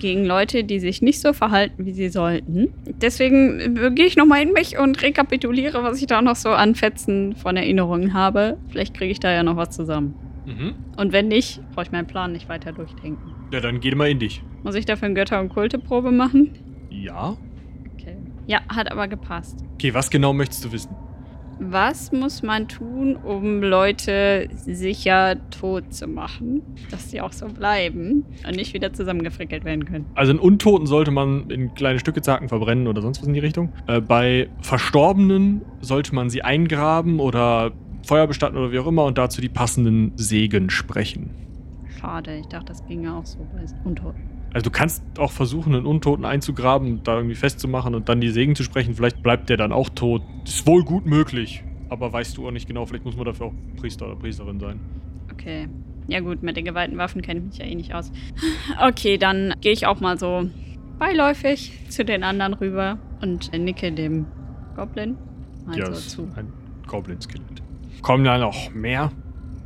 [0.00, 2.72] gegen Leute, die sich nicht so verhalten, wie sie sollten.
[3.00, 6.74] Deswegen äh, gehe ich nochmal in mich und rekapituliere, was ich da noch so an
[6.76, 8.56] Fetzen von Erinnerungen habe.
[8.68, 10.14] Vielleicht kriege ich da ja noch was zusammen.
[10.48, 10.74] Mhm.
[10.96, 13.34] Und wenn nicht, brauche ich meinen Plan nicht weiter durchdenken.
[13.52, 14.42] Ja, dann geh mal in dich.
[14.62, 16.50] Muss ich dafür eine Götter- und Kulteprobe machen?
[16.90, 17.36] Ja.
[17.94, 18.16] Okay.
[18.46, 19.58] Ja, hat aber gepasst.
[19.74, 20.90] Okay, was genau möchtest du wissen?
[21.60, 26.62] Was muss man tun, um Leute sicher tot zu machen?
[26.90, 30.06] Dass sie auch so bleiben und nicht wieder zusammengefrickelt werden können.
[30.14, 33.40] Also einen Untoten sollte man in kleine Stücke zacken, verbrennen oder sonst was in die
[33.40, 33.72] Richtung.
[33.88, 37.72] Äh, bei Verstorbenen sollte man sie eingraben oder
[38.08, 41.30] Feuer bestatten oder wie auch immer und dazu die passenden Segen sprechen.
[42.00, 44.20] Schade, ich dachte, das ginge auch so bei Untoten.
[44.54, 48.56] Also du kannst auch versuchen, einen Untoten einzugraben, da irgendwie festzumachen und dann die Segen
[48.56, 48.94] zu sprechen.
[48.94, 50.22] Vielleicht bleibt der dann auch tot.
[50.44, 51.62] Ist wohl gut möglich.
[51.90, 54.80] Aber weißt du auch nicht genau, vielleicht muss man dafür auch Priester oder Priesterin sein.
[55.30, 55.68] Okay.
[56.06, 58.10] Ja gut, mit den geweihten Waffen kenne ich mich ja eh nicht aus.
[58.82, 60.48] Okay, dann gehe ich auch mal so
[60.98, 64.26] beiläufig zu den anderen rüber und nicke dem
[64.76, 65.18] Goblin
[65.66, 66.30] mal ja, zu.
[66.36, 66.50] ein
[66.86, 67.67] Goblin-Skelett.
[68.02, 69.10] Kommen da noch mehr?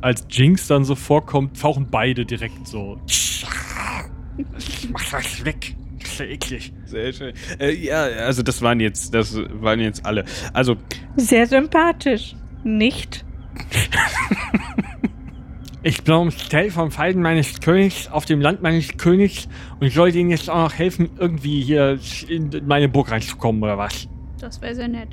[0.01, 2.99] Als Jinx dann so vorkommt, tauchen beide direkt so
[4.91, 5.75] Mach das weg.
[5.99, 6.73] Das ist ja eklig.
[6.85, 7.33] Sehr schön.
[7.59, 10.25] Äh, ja, also das waren jetzt, das waren jetzt alle.
[10.53, 10.75] Also,
[11.15, 12.35] Sehr sympathisch.
[12.63, 13.25] Nicht?
[15.85, 19.49] Ich bin am Stell vom Falten meines Königs auf dem Land meines Königs
[19.81, 24.07] und sollte ihnen jetzt auch noch helfen, irgendwie hier in meine Burg reinzukommen oder was?
[24.39, 25.09] Das wäre sehr nett.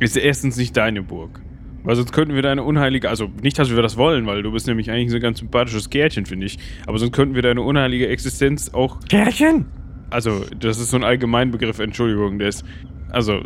[0.00, 1.42] ist erstens nicht deine Burg.
[1.84, 4.66] Weil sonst könnten wir deine unheilige, also nicht, dass wir das wollen, weil du bist
[4.66, 6.58] nämlich eigentlich so ein ganz sympathisches Gärtchen, finde ich.
[6.86, 9.66] Aber sonst könnten wir deine unheilige Existenz auch, Kärchen?
[10.10, 12.64] also das ist so ein Allgemeinbegriff, Entschuldigung, der ist,
[13.10, 13.42] also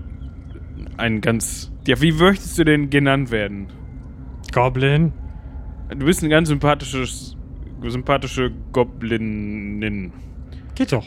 [0.99, 3.69] ein ganz, ja, wie möchtest du denn genannt werden?
[4.53, 5.13] Goblin?
[5.91, 7.37] Du bist ein ganz sympathisches,
[7.83, 10.13] sympathische Goblinin.
[10.75, 11.07] Geht doch.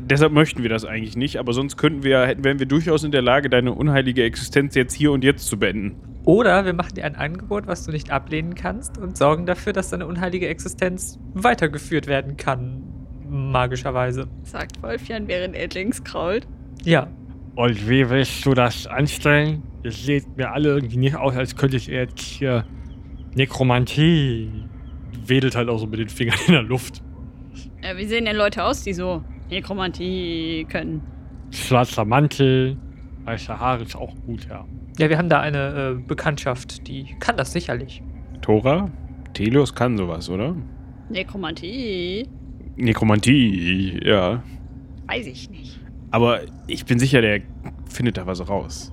[0.00, 3.12] Deshalb möchten wir das eigentlich nicht, aber sonst könnten wir, hätten, wären wir durchaus in
[3.12, 6.13] der Lage, deine unheilige Existenz jetzt hier und jetzt zu beenden.
[6.24, 9.90] Oder wir machen dir ein Angebot, was du nicht ablehnen kannst und sorgen dafür, dass
[9.90, 12.82] deine unheilige Existenz weitergeführt werden kann.
[13.28, 14.28] Magischerweise.
[14.42, 16.46] Sagt Wolfjan, während er links krault.
[16.84, 17.08] Ja.
[17.56, 19.62] Und wie willst du das anstellen?
[19.82, 22.64] Ihr seht mir alle irgendwie nicht aus, als könntet ihr jetzt hier
[23.34, 24.50] Nekromantie.
[25.26, 27.02] Wedelt halt auch so mit den Fingern in der Luft.
[27.82, 31.02] Äh, wie sehen denn Leute aus, die so Nekromantie können?
[31.50, 32.76] Schwarzer Mantel,
[33.24, 34.64] weiße Haare ist auch gut, ja.
[34.98, 38.02] Ja, wir haben da eine äh, Bekanntschaft, die kann das sicherlich.
[38.42, 38.90] Tora?
[39.32, 40.54] Telios kann sowas, oder?
[41.08, 42.28] Nekromantie?
[42.76, 44.42] Nekromantie, ja.
[45.06, 45.80] Weiß ich nicht.
[46.12, 47.40] Aber ich bin sicher, der
[47.90, 48.92] findet da was raus.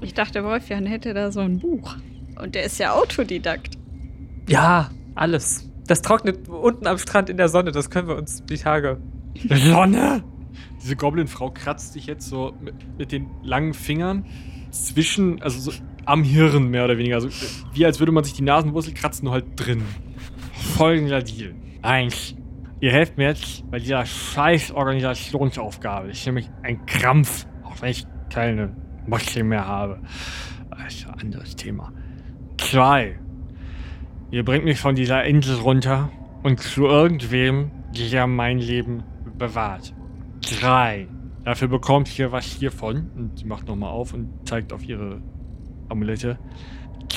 [0.00, 1.96] Ich dachte, Wolfjan hätte da so ein Buch.
[2.40, 3.76] Und der ist ja Autodidakt.
[4.48, 5.70] Ja, alles.
[5.86, 8.98] Das trocknet unten am Strand in der Sonne, das können wir uns die Tage.
[9.48, 10.24] Sonne?
[10.82, 14.24] Diese Goblin-Frau kratzt sich jetzt so mit, mit den langen Fingern
[14.74, 17.16] zwischen, also so am Hirn mehr oder weniger.
[17.16, 17.28] Also
[17.72, 19.82] wie als würde man sich die Nasenwurzel kratzen, nur halt drin.
[20.76, 21.54] Folgender Deal.
[21.82, 22.34] Eins.
[22.80, 26.08] Ihr helft mir jetzt bei dieser scheiß Organisationsaufgabe.
[26.08, 30.00] Das ist nämlich ein Krampf, auch wenn ich keine Muskeln mehr habe.
[30.70, 31.92] Das ist ein anderes Thema.
[32.58, 33.18] Zwei.
[34.30, 36.10] Ihr bringt mich von dieser Insel runter
[36.42, 39.04] und zu irgendwem, der mein Leben
[39.38, 39.94] bewahrt.
[40.40, 41.06] Drei.
[41.44, 43.10] Dafür bekommt ihr was hiervon.
[43.16, 45.20] Und sie macht nochmal auf und zeigt auf ihre
[45.88, 46.38] Amulette.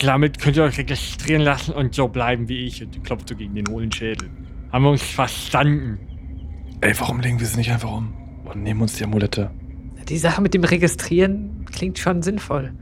[0.04, 2.84] Damit könnt ihr euch registrieren lassen und so bleiben wie ich.
[2.84, 4.30] Und die klopft so gegen den hohlen Schädel.
[4.72, 6.00] Haben wir uns verstanden?
[6.82, 8.14] Ey, warum legen wir sie nicht einfach um
[8.46, 9.50] und nehmen uns die Amulette?
[10.10, 12.74] Die Sache mit dem Registrieren klingt schon sinnvoll.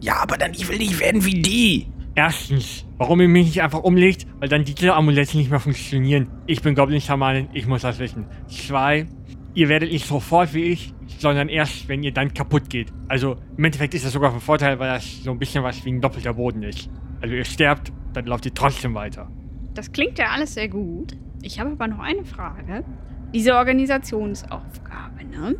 [0.00, 1.86] Ja, aber dann ich will nicht werden wie die.
[2.14, 6.28] Erstens, warum ihr mich nicht einfach umlegt, weil dann diese Amulette nicht mehr funktionieren.
[6.46, 8.26] Ich bin Goblin-Schamanin, ich muss das wissen.
[8.46, 9.06] Zwei,
[9.54, 12.92] ihr werdet nicht sofort wie ich, sondern erst, wenn ihr dann kaputt geht.
[13.08, 15.92] Also im Endeffekt ist das sogar von Vorteil, weil das so ein bisschen was wie
[15.92, 16.90] ein doppelter Boden ist.
[17.20, 19.30] Also ihr sterbt, dann lauft ihr trotzdem weiter.
[19.74, 21.16] Das klingt ja alles sehr gut.
[21.42, 22.84] Ich habe aber noch eine Frage.
[23.32, 25.56] Diese Organisationsaufgabe, ne?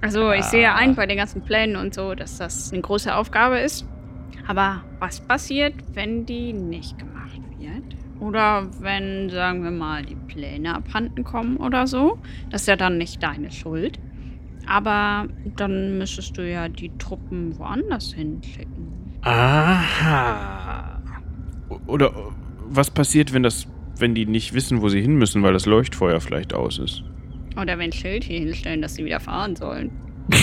[0.00, 3.60] Also ich sehe ein bei den ganzen Plänen und so, dass das eine große Aufgabe
[3.60, 3.86] ist.
[4.48, 7.11] Aber was passiert, wenn die nicht gemacht?
[8.22, 12.18] Oder wenn, sagen wir mal, die Pläne abhanden kommen oder so?
[12.50, 13.98] Das ist ja dann nicht deine Schuld.
[14.64, 18.92] Aber dann müsstest du ja die Truppen woanders hinschicken.
[19.22, 21.02] Aha.
[21.88, 22.10] Oder äh,
[22.68, 23.66] was passiert, wenn das,
[23.98, 27.02] wenn die nicht wissen, wo sie hin müssen, weil das Leuchtfeuer vielleicht aus ist?
[27.60, 29.90] Oder wenn Schild hier hinstellen, dass sie wieder fahren sollen.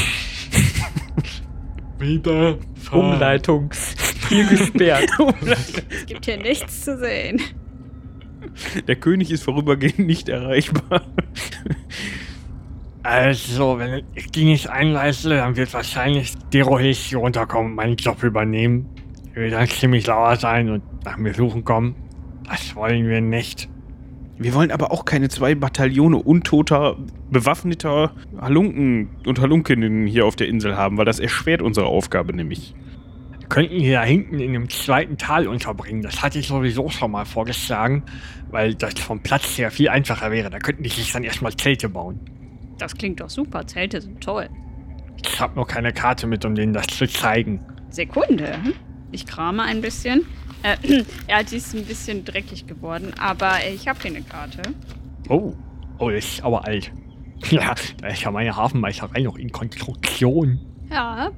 [1.98, 3.14] Wieder fahren.
[3.14, 3.70] Umleitung.
[4.30, 5.10] Hier gesperrt.
[5.42, 7.42] Es gibt hier nichts zu sehen.
[8.88, 11.02] Der König ist vorübergehend nicht erreichbar.
[13.04, 18.24] Also, wenn ich die nicht einleiste, dann wird wahrscheinlich Derohis hier runterkommen und meinen Job
[18.24, 18.90] übernehmen.
[19.34, 21.96] Er wird dann ziemlich lauer sein und nach mir suchen kommen.
[22.50, 23.70] Das wollen wir nicht.
[24.38, 26.98] Wir wollen aber auch keine zwei Bataillone untoter,
[27.30, 32.74] bewaffneter Halunken und Halunkinnen hier auf der Insel haben, weil das erschwert unsere Aufgabe nämlich.
[33.50, 36.04] Wir könnten die da hinten in dem zweiten Tal unterbringen.
[36.04, 38.04] Das hatte ich sowieso schon mal vorgeschlagen,
[38.52, 40.52] weil das vom Platz her viel einfacher wäre.
[40.52, 42.20] Da könnten die sich dann erstmal Zelte bauen.
[42.78, 43.66] Das klingt doch super.
[43.66, 44.50] Zelte sind toll.
[45.26, 47.66] Ich habe noch keine Karte mit, um denen das zu zeigen.
[47.90, 48.60] Sekunde.
[49.12, 50.28] Ich krame ein bisschen.
[50.62, 50.78] Äh,
[51.28, 54.62] ja, die ist ein bisschen dreckig geworden, aber ich habe hier eine Karte.
[55.28, 55.56] Oh,
[55.98, 56.92] oh, das ist aber alt.
[57.50, 60.60] Ja, da ist ja meine Hafenmeisterei noch in Konstruktion.
[60.92, 61.32] Ja,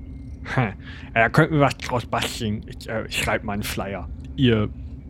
[0.56, 0.74] Hm.
[1.14, 2.64] Da könnten wir was draus basteln.
[2.66, 4.10] Ich äh, schreibe mal einen Flyer.
[4.36, 4.70] Ihr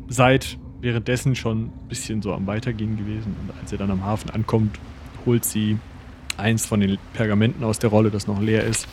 [0.10, 4.30] seid währenddessen schon ein bisschen so am Weitergehen gewesen und als ihr dann am Hafen
[4.32, 4.78] ankommt,
[5.26, 5.78] holt sie
[6.38, 8.88] eins von den Pergamenten aus der Rolle, das noch leer ist,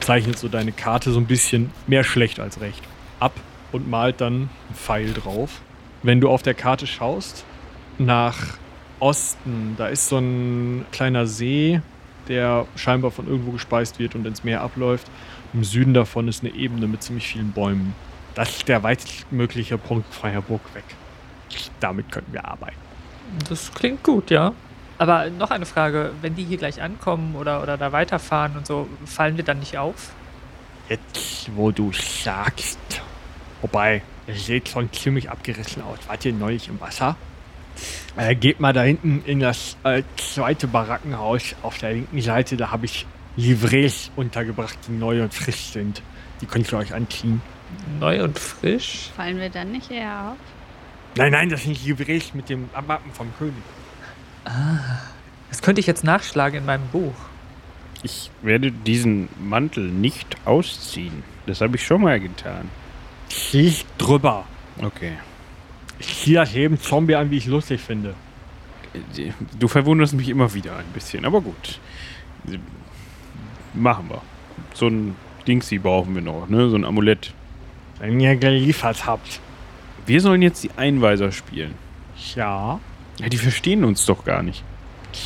[0.00, 2.82] zeichnet so deine Karte so ein bisschen mehr schlecht als recht
[3.20, 3.32] ab
[3.72, 5.60] und malt dann einen Pfeil drauf.
[6.02, 7.44] Wenn du auf der Karte schaust,
[7.98, 8.58] nach
[8.98, 11.80] Osten, da ist so ein kleiner See,
[12.28, 15.06] der scheinbar von irgendwo gespeist wird und ins Meer abläuft.
[15.52, 17.94] Im Süden davon ist eine Ebene mit ziemlich vielen Bäumen.
[18.34, 20.84] Das ist der weitestmögliche Punkt freier Burg weg.
[21.80, 22.76] Damit könnten wir arbeiten.
[23.48, 24.54] Das klingt gut, ja.
[24.98, 28.88] Aber noch eine Frage, wenn die hier gleich ankommen oder, oder da weiterfahren und so,
[29.04, 30.12] fallen wir dann nicht auf?
[30.88, 32.78] Jetzt, wo du sagst.
[33.60, 35.98] Wobei, ihr seht schon ziemlich abgerissen aus.
[36.06, 37.16] Wart ihr neulich im Wasser?
[38.16, 42.56] Äh, geht mal da hinten in das äh, zweite Barackenhaus auf der linken Seite.
[42.56, 46.02] Da habe ich Livrets untergebracht, die neu und frisch sind.
[46.40, 47.40] Die könnt ihr euch anziehen.
[47.98, 49.10] Neu und frisch?
[49.16, 50.36] Fallen wir dann nicht eher auf?
[51.16, 53.54] Nein, nein, das sind Livrets mit dem Wappen vom König.
[55.48, 57.14] Das könnte ich jetzt nachschlagen in meinem Buch.
[58.02, 61.22] Ich werde diesen Mantel nicht ausziehen.
[61.46, 62.68] Das habe ich schon mal getan.
[63.28, 64.44] Zieh drüber.
[64.78, 65.12] Okay.
[65.98, 68.14] Ich ziehe das jedem Zombie an, wie ich lustig finde.
[69.58, 71.78] Du verwunderst mich immer wieder ein bisschen, aber gut.
[73.74, 74.22] Machen wir.
[74.74, 76.68] So ein Dingsy brauchen wir noch, ne?
[76.68, 77.32] So ein Amulett.
[77.98, 79.40] Wenn ihr geliefert habt.
[80.06, 81.74] Wir sollen jetzt die Einweiser spielen.
[82.34, 82.80] Ja.
[83.18, 84.64] Ja, die verstehen uns doch gar nicht.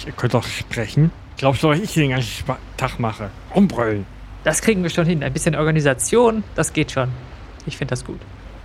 [0.05, 1.11] Ihr könnt doch sprechen.
[1.39, 2.45] Glaubst du, was ich den ganzen
[2.77, 3.31] Tag mache?
[3.55, 4.07] Umbrüllen.
[4.45, 5.23] Das kriegen wir schon hin.
[5.23, 7.11] Ein bisschen Organisation, das geht schon.
[7.67, 8.21] Ich finde das gut.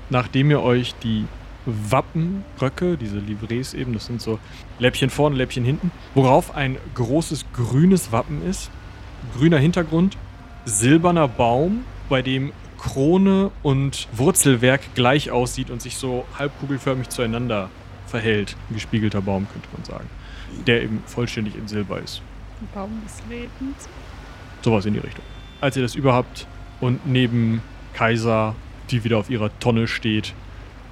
[0.10, 1.26] Nachdem ihr euch die
[1.65, 4.39] Wappenröcke, diese Livrets eben, das sind so
[4.80, 8.72] Läppchen vorne, Läppchen hinten, worauf ein großes grünes Wappen ist,
[9.38, 10.17] grüner Hintergrund,
[10.65, 17.69] silberner Baum, bei dem Krone und Wurzelwerk gleich aussieht und sich so halbkugelförmig zueinander
[18.07, 18.55] verhält.
[18.69, 20.10] Ein gespiegelter Baum, könnte man sagen.
[20.65, 22.21] Der eben vollständig in Silber ist.
[22.73, 23.88] Baum des Lebens.
[24.62, 25.23] Sowas in die Richtung.
[25.62, 26.47] Als ihr das überhaupt
[26.79, 27.62] und neben
[27.93, 28.55] Kaiser,
[28.89, 30.34] die wieder auf ihrer Tonne steht,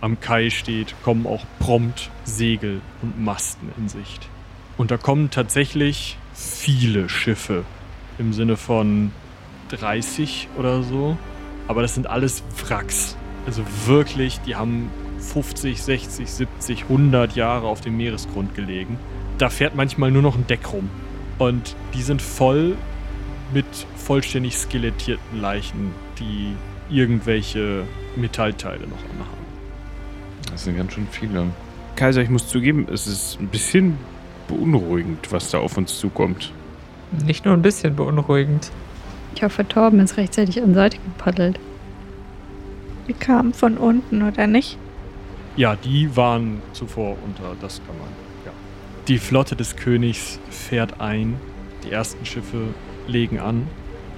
[0.01, 4.29] am Kai steht, kommen auch prompt Segel und Masten in Sicht.
[4.77, 7.65] Und da kommen tatsächlich viele Schiffe
[8.19, 9.12] im Sinne von
[9.69, 11.17] 30 oder so.
[11.67, 13.15] Aber das sind alles Wracks.
[13.45, 18.97] Also wirklich, die haben 50, 60, 70, 100 Jahre auf dem Meeresgrund gelegen.
[19.38, 20.89] Da fährt manchmal nur noch ein Deck rum.
[21.38, 22.75] Und die sind voll
[23.53, 26.53] mit vollständig skelettierten Leichen, die
[26.89, 27.84] irgendwelche
[28.15, 29.39] Metallteile noch anhaben.
[30.51, 31.47] Das sind ganz schön viele.
[31.95, 33.97] Kaiser, ich muss zugeben, es ist ein bisschen
[34.47, 36.51] beunruhigend, was da auf uns zukommt.
[37.25, 38.71] Nicht nur ein bisschen beunruhigend.
[39.35, 41.59] Ich hoffe, Torben ist rechtzeitig an Seite gepaddelt.
[43.05, 44.77] Wir kamen von unten, oder nicht?
[45.55, 48.07] Ja, die waren zuvor unter, das kann man.
[48.45, 48.51] Ja.
[49.07, 51.35] Die Flotte des Königs fährt ein.
[51.83, 52.67] Die ersten Schiffe
[53.07, 53.67] legen an.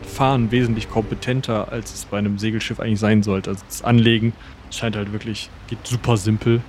[0.04, 3.52] Fahren wesentlich kompetenter, als es bei einem Segelschiff eigentlich sein sollte.
[3.52, 4.34] Also das Anlegen
[4.72, 6.62] scheint halt wirklich, geht super simpel.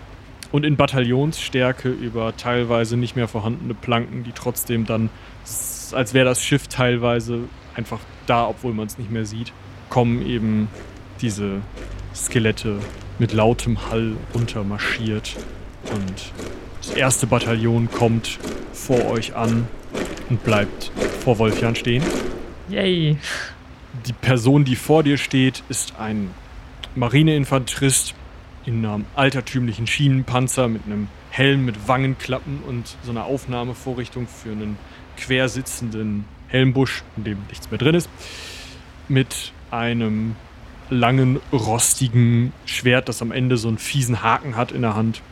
[0.52, 5.08] Und in Bataillonsstärke über teilweise nicht mehr vorhandene Planken, die trotzdem dann,
[5.94, 7.40] als wäre das Schiff teilweise
[7.74, 9.52] einfach da, obwohl man es nicht mehr sieht,
[9.88, 10.68] kommen eben
[11.20, 11.60] diese
[12.14, 12.78] Skelette
[13.18, 15.36] mit lautem Hall runtermarschiert.
[15.90, 16.32] Und
[16.78, 18.38] das erste Bataillon kommt
[18.72, 19.66] vor euch an
[20.28, 20.90] und bleibt
[21.22, 22.02] vor Wolfjan stehen.
[22.68, 23.16] Yay.
[24.06, 26.30] Die Person, die vor dir steht, ist ein
[26.94, 28.14] Marineinfanterist
[28.64, 34.76] in einem altertümlichen Schienenpanzer mit einem Helm mit Wangenklappen und so einer Aufnahmevorrichtung für einen
[35.16, 38.08] quersitzenden Helmbusch, in dem nichts mehr drin ist.
[39.08, 40.36] Mit einem
[40.90, 45.22] langen, rostigen Schwert, das am Ende so einen fiesen Haken hat in der Hand.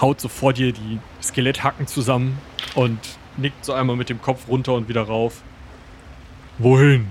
[0.00, 2.38] Haut so vor dir die Skeletthacken zusammen
[2.74, 2.98] und
[3.36, 5.42] nickt so einmal mit dem Kopf runter und wieder rauf.
[6.58, 7.08] Wohin?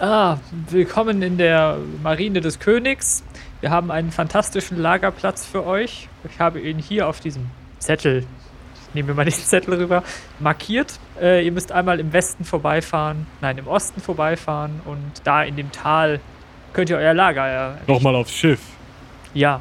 [0.00, 0.38] Ah,
[0.68, 3.24] willkommen in der Marine des Königs.
[3.60, 6.08] Wir haben einen fantastischen Lagerplatz für euch.
[6.30, 7.46] Ich habe ihn hier auf diesem
[7.78, 8.26] Zettel,
[8.96, 10.02] nehme mir mal diesen Zettel rüber,
[10.40, 10.98] markiert.
[11.20, 15.70] Äh, ihr müsst einmal im Westen vorbeifahren, nein, im Osten vorbeifahren und da in dem
[15.70, 16.20] Tal
[16.72, 17.90] könnt ihr euer Lager errichten.
[17.90, 18.60] Nochmal aufs Schiff.
[19.32, 19.60] Ja.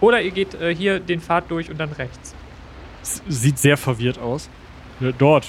[0.00, 2.34] Oder ihr geht äh, hier den Pfad durch und dann rechts.
[3.02, 4.48] S sieht sehr verwirrt aus.
[5.00, 5.46] Ja, dort,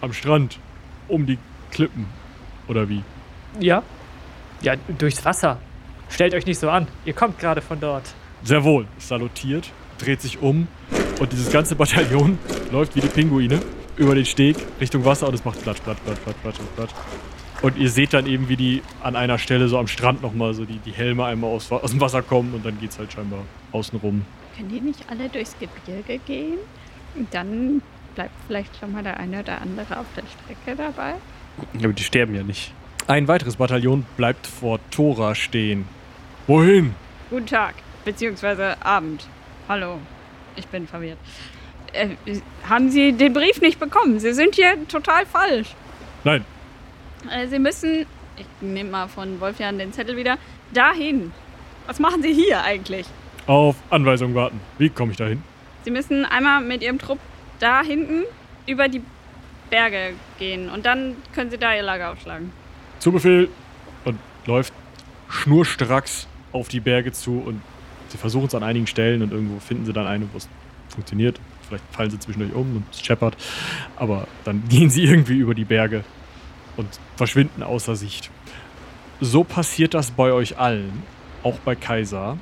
[0.00, 0.58] am Strand,
[1.06, 1.38] um die
[1.70, 2.06] Klippen.
[2.68, 3.02] Oder wie?
[3.60, 3.82] Ja.
[4.60, 5.58] Ja, durchs Wasser.
[6.10, 6.88] Stellt euch nicht so an.
[7.04, 8.04] Ihr kommt gerade von dort.
[8.42, 8.86] Sehr wohl.
[8.98, 10.68] Salutiert, dreht sich um
[11.20, 12.38] und dieses ganze Bataillon
[12.70, 13.60] läuft wie die Pinguine
[13.96, 16.92] über den Steg Richtung Wasser und es macht Platsch, Platsch, Platsch, Platsch, Platsch, Platsch.
[17.60, 20.64] Und ihr seht dann eben, wie die an einer Stelle so am Strand nochmal so
[20.64, 23.40] die, die Helme einmal aus, aus dem Wasser kommen und dann geht's halt scheinbar
[23.72, 24.24] außen rum.
[24.56, 26.58] Können die nicht alle durchs Gebirge gehen?
[27.16, 27.82] Und dann
[28.14, 31.14] bleibt vielleicht schon mal der eine oder andere auf der Strecke dabei.
[31.74, 32.72] Aber die sterben ja nicht.
[33.08, 35.86] Ein weiteres Bataillon bleibt vor Tora stehen.
[36.46, 36.94] Wohin?
[37.30, 37.74] Guten Tag,
[38.04, 39.26] beziehungsweise Abend.
[39.68, 39.98] Hallo,
[40.58, 41.18] ich bin verwirrt.
[41.92, 42.08] Äh,
[42.68, 44.18] haben Sie den Brief nicht bekommen?
[44.20, 45.68] Sie sind hier total falsch.
[46.24, 46.44] Nein,
[47.30, 50.36] Äh, Sie müssen, ich nehme mal von Wolfjan den Zettel wieder,
[50.72, 51.32] dahin.
[51.86, 53.06] Was machen Sie hier eigentlich?
[53.46, 54.60] auf Anweisung warten.
[54.76, 55.42] Wie komme ich da hin?
[55.84, 57.18] Sie müssen einmal mit Ihrem Trupp
[57.60, 58.24] da hinten
[58.66, 59.00] über die
[59.70, 62.52] Berge gehen und dann können Sie da Ihr Lager aufschlagen.
[62.98, 63.48] Zu Befehl!
[64.04, 64.74] Und läuft
[65.30, 67.62] schnurstracks auf die Berge zu und
[68.08, 70.48] sie versuchen es an einigen Stellen und irgendwo finden sie dann eine, wo es
[70.88, 71.40] funktioniert.
[71.68, 73.36] Vielleicht fallen sie zwischendurch um und es scheppert.
[73.96, 76.04] Aber dann gehen sie irgendwie über die Berge
[76.76, 78.30] und verschwinden außer Sicht.
[79.20, 81.02] So passiert das bei euch allen,
[81.42, 82.38] auch bei Kaiser.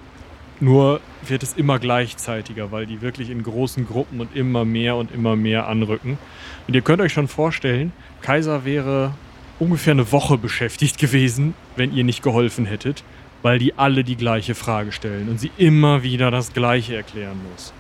[0.59, 5.13] Nur wird es immer gleichzeitiger, weil die wirklich in großen Gruppen und immer mehr und
[5.13, 6.19] immer mehr anrücken.
[6.67, 9.13] Und ihr könnt euch schon vorstellen, Kaiser wäre
[9.59, 13.05] ungefähr eine Woche beschäftigt gewesen, wenn ihr nicht geholfen hättet,
[13.43, 17.73] weil die alle die gleiche Frage stellen und sie immer wieder das Gleiche erklären muss.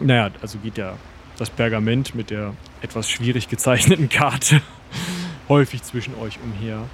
[0.00, 0.96] Naja, also geht ja
[1.38, 4.60] das Pergament mit der etwas schwierig gezeichneten Karte
[5.48, 6.84] häufig zwischen euch umher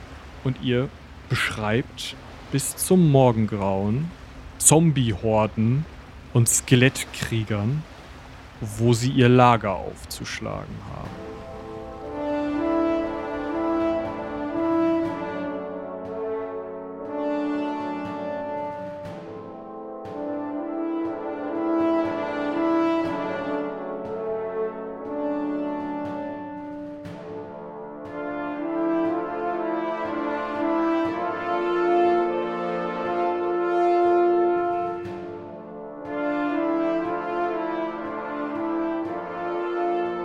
[0.44, 0.88] und ihr
[1.28, 2.16] beschreibt
[2.52, 4.10] bis zum Morgengrauen
[4.58, 5.84] Zombie-Horden
[6.32, 7.82] und Skelettkriegern,
[8.60, 11.27] wo sie ihr Lager aufzuschlagen haben.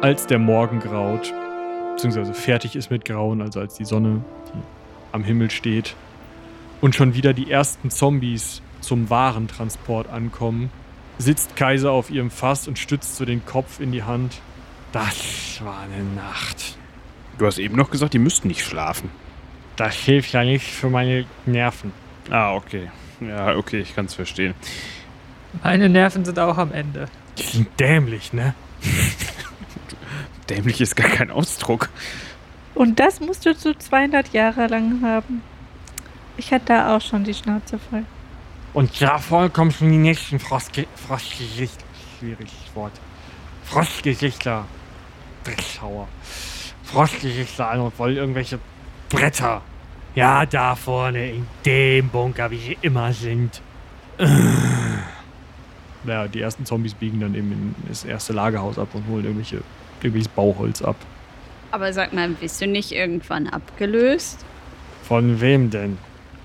[0.04, 1.34] Als der Morgen graut,
[1.94, 4.22] beziehungsweise fertig ist mit Grauen, also als die Sonne
[4.54, 4.60] die
[5.13, 5.96] am Himmel steht
[6.82, 10.72] und schon wieder die ersten Zombies zum Warentransport ankommen,
[11.20, 14.42] sitzt Kaiser auf ihrem Fass und stützt so den Kopf in die Hand.
[14.92, 16.78] Das war eine Nacht.
[17.38, 19.10] Du hast eben noch gesagt, die müssten nicht schlafen.
[19.78, 21.94] Das hilft ja nicht für meine Nerven.
[22.30, 22.92] Ah, okay.
[23.22, 24.54] Ja, okay, ich kann es verstehen.
[25.63, 27.08] Meine Nerven sind auch am Ende.
[27.38, 28.54] Die sind dämlich, ne?
[30.50, 31.90] Dämlich ist gar kein Ausdruck.
[32.76, 35.42] Und das musst du so 200 Jahre lang haben.
[36.38, 38.04] Ich hatte da auch schon die Schnauze voll.
[38.74, 41.86] Und davon kommen schon die nächsten Frostge Frostgesichter.
[42.20, 42.94] Schwieriges Wort.
[43.64, 44.66] Frostgesichter.
[45.44, 46.08] Dreckschauer.
[46.84, 48.60] Frostgesichter an und wollen irgendwelche
[49.10, 49.62] Bretter.
[50.16, 53.62] Ja, da vorne in dem Bunker, wie sie immer sind.
[56.04, 59.62] Naja, die ersten Zombies biegen dann eben in das erste Lagerhaus ab und holen irgendwelche,
[60.04, 60.96] irgendwelches Bauholz ab.
[61.72, 64.46] Aber sag mal, bist du nicht irgendwann abgelöst?
[65.04, 65.98] Von wem denn?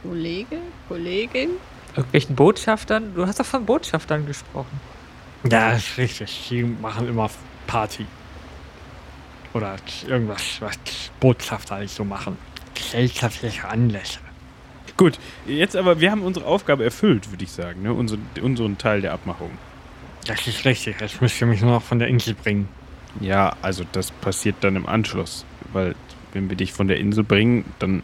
[0.03, 0.59] Kollege?
[0.89, 1.51] Kollegin?
[1.95, 3.15] Irgendwelchen Botschaftern?
[3.15, 4.81] Du hast doch von Botschaftern gesprochen.
[5.51, 6.49] Ja, ist richtig.
[6.49, 7.31] Die machen immer
[7.67, 8.07] Party.
[9.55, 10.79] Oder irgendwas, was
[11.21, 12.37] Botschafter halt so machen.
[12.75, 14.21] Gesellschaftliche Anlässe.
[14.97, 17.93] Gut, jetzt aber, wir haben unsere Aufgabe erfüllt, würde ich sagen, ne?
[17.93, 19.51] Unsere, unseren Teil der Abmachung.
[20.27, 21.01] Das ist richtig.
[21.01, 22.69] Jetzt müsst ihr mich nur noch von der Insel bringen.
[23.21, 25.45] Ja, also das passiert dann im Anschluss.
[25.73, 25.95] Weil,
[26.33, 28.03] wenn wir dich von der Insel bringen, dann,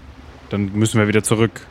[0.50, 1.66] dann müssen wir wieder zurück.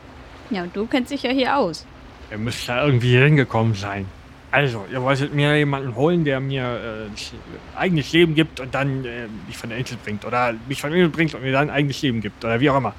[0.50, 1.86] Ja, und du kennst dich ja hier aus.
[2.30, 4.06] Ihr müsst da irgendwie hingekommen sein.
[4.50, 9.26] Also, ihr wolltet mir jemanden holen, der mir äh, eigenes Leben gibt und dann äh,
[9.48, 10.24] mich von der Insel bringt.
[10.24, 12.44] Oder mich von der Insel bringt und mir dann ein eigenes Leben gibt.
[12.44, 12.94] Oder wie auch immer.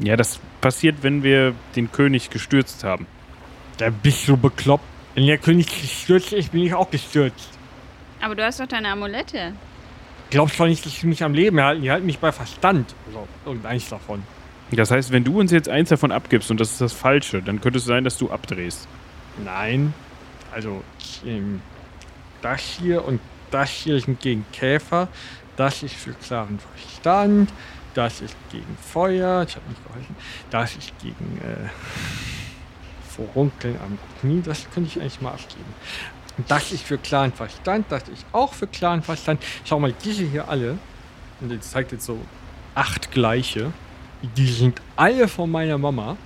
[0.00, 3.06] Ja, das passiert, wenn wir den König gestürzt haben.
[3.78, 4.84] Da bist du bekloppt.
[5.14, 7.50] Wenn der König gestürzt ist, bin ich auch gestürzt.
[8.20, 9.52] Aber du hast doch deine Amulette.
[10.30, 11.82] Glaubst doch nicht, dass sie mich am Leben halten.
[11.82, 12.94] Die halten mich bei Verstand.
[13.06, 14.22] Also, irgendeins davon.
[14.72, 17.60] Das heißt, wenn du uns jetzt eins davon abgibst und das ist das Falsche, dann
[17.60, 18.88] könnte es sein, dass du abdrehst.
[19.44, 19.94] Nein.
[20.52, 20.82] Also,
[21.24, 21.60] ähm,
[22.42, 25.08] das hier und das hier sind gegen Käfer.
[25.56, 27.52] Das ist für klaren Verstand.
[27.94, 29.44] Das ist gegen Feuer.
[29.48, 30.16] Ich habe nicht geholfen.
[30.50, 31.68] Das ist gegen äh,
[33.08, 34.42] Vorunkeln am Knie.
[34.44, 35.74] Das könnte ich eigentlich mal abgeben.
[36.38, 37.86] Und das ist für klaren Verstand.
[37.90, 39.42] Das ist auch für klaren Verstand.
[39.64, 40.78] Schau mal, diese hier alle.
[41.40, 42.18] Und jetzt zeigt jetzt so
[42.74, 43.72] acht gleiche.
[44.36, 46.16] Die sind alle von meiner Mama.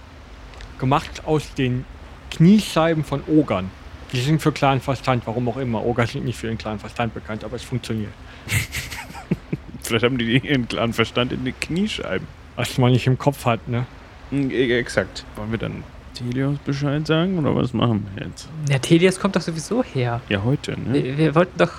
[0.79, 1.85] Gemacht aus den
[2.31, 3.71] Kniescheiben von Ogern.
[4.13, 5.85] Die sind für klaren Verstand, warum auch immer.
[5.85, 8.13] Oger sind nicht für den klaren Verstand bekannt, aber es funktioniert.
[9.83, 12.27] Vielleicht haben die ihren klaren Verstand in den Kniescheiben.
[12.57, 13.87] Was man nicht im Kopf hat, ne?
[14.31, 15.25] Hm, e- Exakt.
[15.37, 15.85] Wollen wir dann
[16.21, 18.49] Telios Bescheid sagen oder was machen wir jetzt?
[18.69, 20.21] Ja, Telios kommt doch sowieso her.
[20.29, 20.93] Ja, heute, ne?
[21.03, 21.73] Wir, wir wollten doch.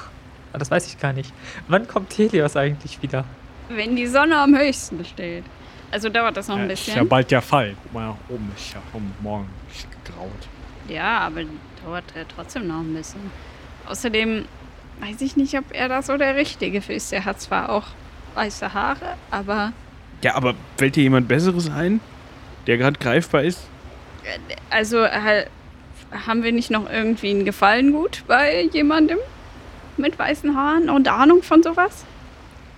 [0.54, 1.32] Ah, das weiß ich gar nicht.
[1.68, 3.24] Wann kommt Telios eigentlich wieder?
[3.70, 5.44] Wenn die Sonne am höchsten steht.
[5.92, 7.10] Also dauert das noch ein Ja, ist ja bisschen.
[7.10, 7.76] bald der Fall.
[7.84, 10.30] Guck mal nach oben, ist ja vom Morgen ist gegraut.
[10.88, 11.42] Ja, aber
[11.86, 13.20] dauert ja trotzdem noch ein bisschen.
[13.88, 14.46] Außerdem
[15.02, 17.12] weiß ich nicht, ob er da so der Richtige für ist.
[17.14, 17.88] Er hat zwar auch
[18.36, 19.74] weiße Haare, aber
[20.24, 22.00] Ja, aber fällt dir jemand Besseres ein,
[22.68, 23.68] der gerade greifbar ist?
[24.70, 25.46] Also äh,
[26.26, 29.18] haben wir nicht noch irgendwie einen Gefallengut bei jemandem
[29.98, 32.06] mit weißen Haaren und Ahnung von sowas?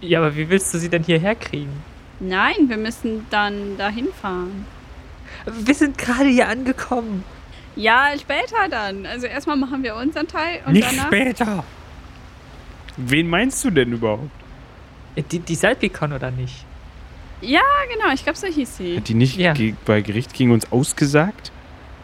[0.02, 1.72] Ja, aber wie willst du sie denn hierher kriegen?
[2.20, 4.66] Nein, wir müssen dann dahin fahren.
[5.46, 7.24] Wir sind gerade hier angekommen.
[7.76, 9.06] Ja, später dann.
[9.06, 11.08] Also erstmal machen wir unseren Teil und Nicht danach.
[11.08, 11.64] später.
[12.98, 14.30] Wen meinst du denn überhaupt?
[15.32, 16.66] Die, die Salpikon oder nicht?
[17.44, 17.62] Ja,
[17.94, 18.98] genau, ich glaube, so hieß sie.
[18.98, 19.54] Hat die nicht Ja.
[19.54, 21.52] ge bei Gericht gegen uns ausgesagt?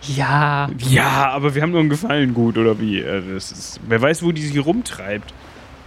[0.03, 0.69] Ja.
[0.77, 2.99] Ja, aber wir haben nur ein Gefallengut, oder wie?
[2.99, 5.33] Äh, Das ist, wer weiß, wo die sich rumtreibt.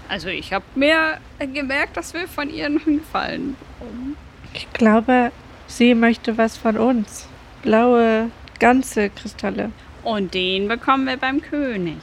[0.08, 1.18] Also ich habe mir
[1.54, 4.16] gemerkt, dass wir von ihr noch einen Gefallen bekommen.
[4.52, 5.32] Ich glaube,
[5.66, 7.26] sie möchte was von uns.
[7.62, 9.70] Blaue, ganze Kristalle.
[10.04, 11.96] Und den bekommen wir beim König.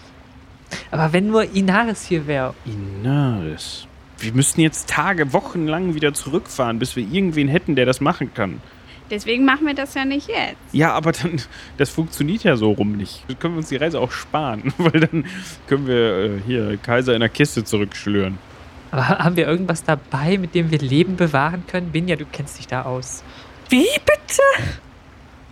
[0.89, 2.56] Aber wenn nur Inaris hier wäre.
[2.66, 3.86] Inaris.
[4.20, 8.34] Wir müssten jetzt Tage, Wochen lang wieder zurückfahren, bis wir irgendwen hätten, der das machen
[8.34, 8.61] kann.
[9.09, 10.57] Deswegen machen wir das ja nicht jetzt.
[10.72, 11.41] Ja, aber dann,
[11.78, 13.24] das funktioniert ja so rum nicht.
[13.28, 15.26] Dann können wir uns die Reise auch sparen, weil dann
[15.67, 18.38] können wir äh, hier Kaiser in der Kiste zurückschlüren.
[18.91, 21.91] Aber ha- haben wir irgendwas dabei, mit dem wir Leben bewahren können?
[21.91, 23.24] Binja, du kennst dich da aus.
[23.70, 24.41] Wie bitte?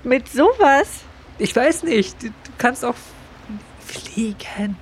[0.03, 1.01] Mit sowas?
[1.39, 2.21] Ich weiß nicht.
[2.21, 2.95] Du, du kannst auch
[3.85, 4.75] fliegen.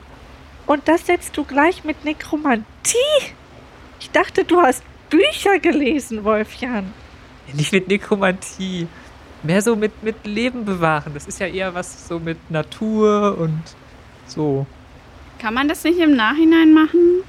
[0.65, 2.65] Und das setzt du gleich mit Nekromantie?
[4.05, 6.93] Ich dachte, du hast Bücher gelesen, Wolfjan.
[7.53, 8.87] Nicht mit Nekromantie.
[9.41, 11.11] Mehr so mit, mit Leben bewahren.
[11.15, 13.63] Das ist ja eher was so mit Natur und
[14.27, 14.67] so.
[15.39, 17.23] Kann man das nicht im Nachhinein machen?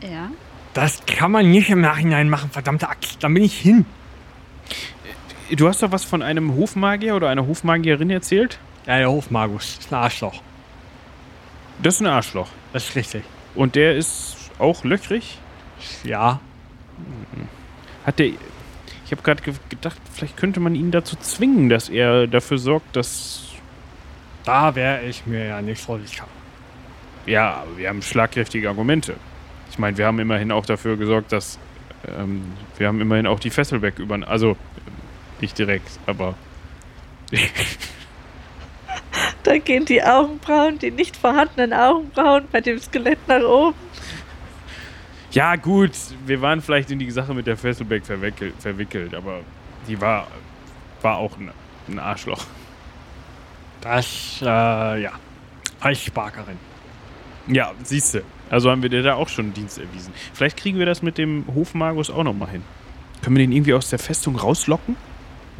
[0.00, 0.30] Ja.
[0.72, 3.16] Das kann man nicht im Nachhinein machen, verdammte Axt.
[3.20, 3.86] Da bin ich hin.
[5.50, 8.60] Du hast doch was von einem Hofmagier oder einer Hofmagierin erzählt?
[8.86, 9.78] Ja, der Hofmagus.
[9.80, 10.40] Ist ein Arschloch.
[11.82, 12.48] Das ist ein Arschloch.
[12.72, 13.24] Das ist richtig.
[13.56, 14.33] Und der ist
[14.64, 15.38] auch löchrig?
[16.02, 16.40] Ja.
[18.04, 18.26] Hat der.
[18.26, 22.96] Ich habe gerade ge gedacht, vielleicht könnte man ihn dazu zwingen, dass er dafür sorgt,
[22.96, 23.42] dass.
[24.44, 26.26] Da wäre ich mir ja nicht so sicher.
[27.26, 29.14] Ja, aber wir haben schlagkräftige Argumente.
[29.70, 31.58] Ich meine, wir haben immerhin auch dafür gesorgt, dass.
[32.06, 32.42] Ähm,
[32.76, 34.18] wir haben immerhin auch die Fessel weg über.
[34.26, 34.56] Also,
[35.40, 36.34] nicht direkt, aber.
[39.44, 43.76] Da gehen die Augenbrauen, die nicht vorhandenen Augenbrauen bei dem Skelett nach oben.
[45.34, 45.90] Ja, gut,
[46.26, 49.40] wir waren vielleicht in die Sache mit der Fesselbeck verwickelt, verwickelt aber
[49.88, 50.28] die war,
[51.02, 51.50] war auch ein,
[51.88, 52.44] ein Arschloch.
[53.80, 55.10] Das, äh, ja.
[55.80, 56.56] Falschsparkerin.
[57.48, 58.22] Ja, siehst du.
[58.48, 60.14] Also haben wir dir da auch schon Dienst erwiesen.
[60.32, 62.62] Vielleicht kriegen wir das mit dem Hofmagus auch nochmal hin.
[63.20, 64.96] Können wir den irgendwie aus der Festung rauslocken?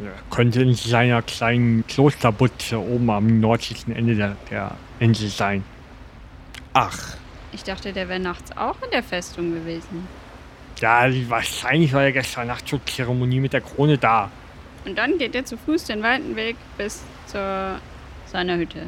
[0.01, 5.65] Ja, könnte in seiner kleinen Klosterbutze oben am nördlichen Ende der, der Insel sein.
[6.73, 7.17] Ach,
[7.55, 10.05] Ich dachte, der wäre nachts auch in der Festung gewesen.
[10.81, 14.29] Ja, wahrscheinlich war er gestern Nacht zur Zeremonie mit der Krone da.
[14.83, 17.79] Und dann geht er zu Fuß den weiten Weg bis zur
[18.25, 18.87] seiner Hütte.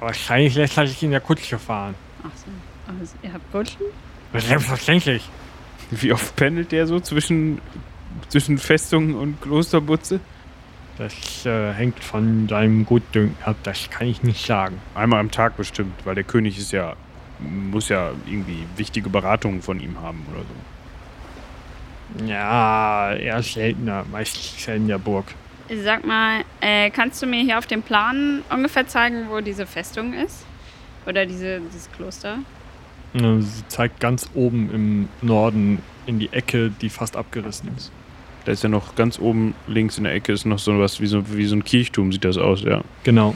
[0.00, 1.94] Wahrscheinlich lässt er sich in der Kutsche fahren.
[2.22, 2.92] Ach so.
[2.92, 3.86] Also, ihr habt Kutschen?
[4.34, 5.26] Selbstverständlich.
[5.90, 7.62] wie oft pendelt der so zwischen,
[8.28, 10.20] zwischen Festung und Klosterbutze?
[10.98, 14.78] Das äh, hängt von seinem Gutdünken ab, das kann ich nicht sagen.
[14.94, 16.94] Einmal am Tag bestimmt, weil der König ist ja,
[17.44, 22.26] muss ja irgendwie wichtige Beratungen von ihm haben oder so.
[22.26, 25.26] Ja, eher seltener, meistens ist er in der Burg.
[25.82, 30.12] Sag mal, äh, kannst du mir hier auf dem Plan ungefähr zeigen, wo diese Festung
[30.12, 30.44] ist?
[31.06, 32.38] Oder diese, dieses Kloster?
[33.14, 37.90] Äh, Sie zeigt ganz oben im Norden in die Ecke, die fast abgerissen ist.
[38.44, 41.06] Da ist ja noch ganz oben links in der Ecke ist noch so was wie
[41.06, 42.82] so, wie so ein Kirchturm, sieht das aus, ja.
[43.02, 43.34] Genau.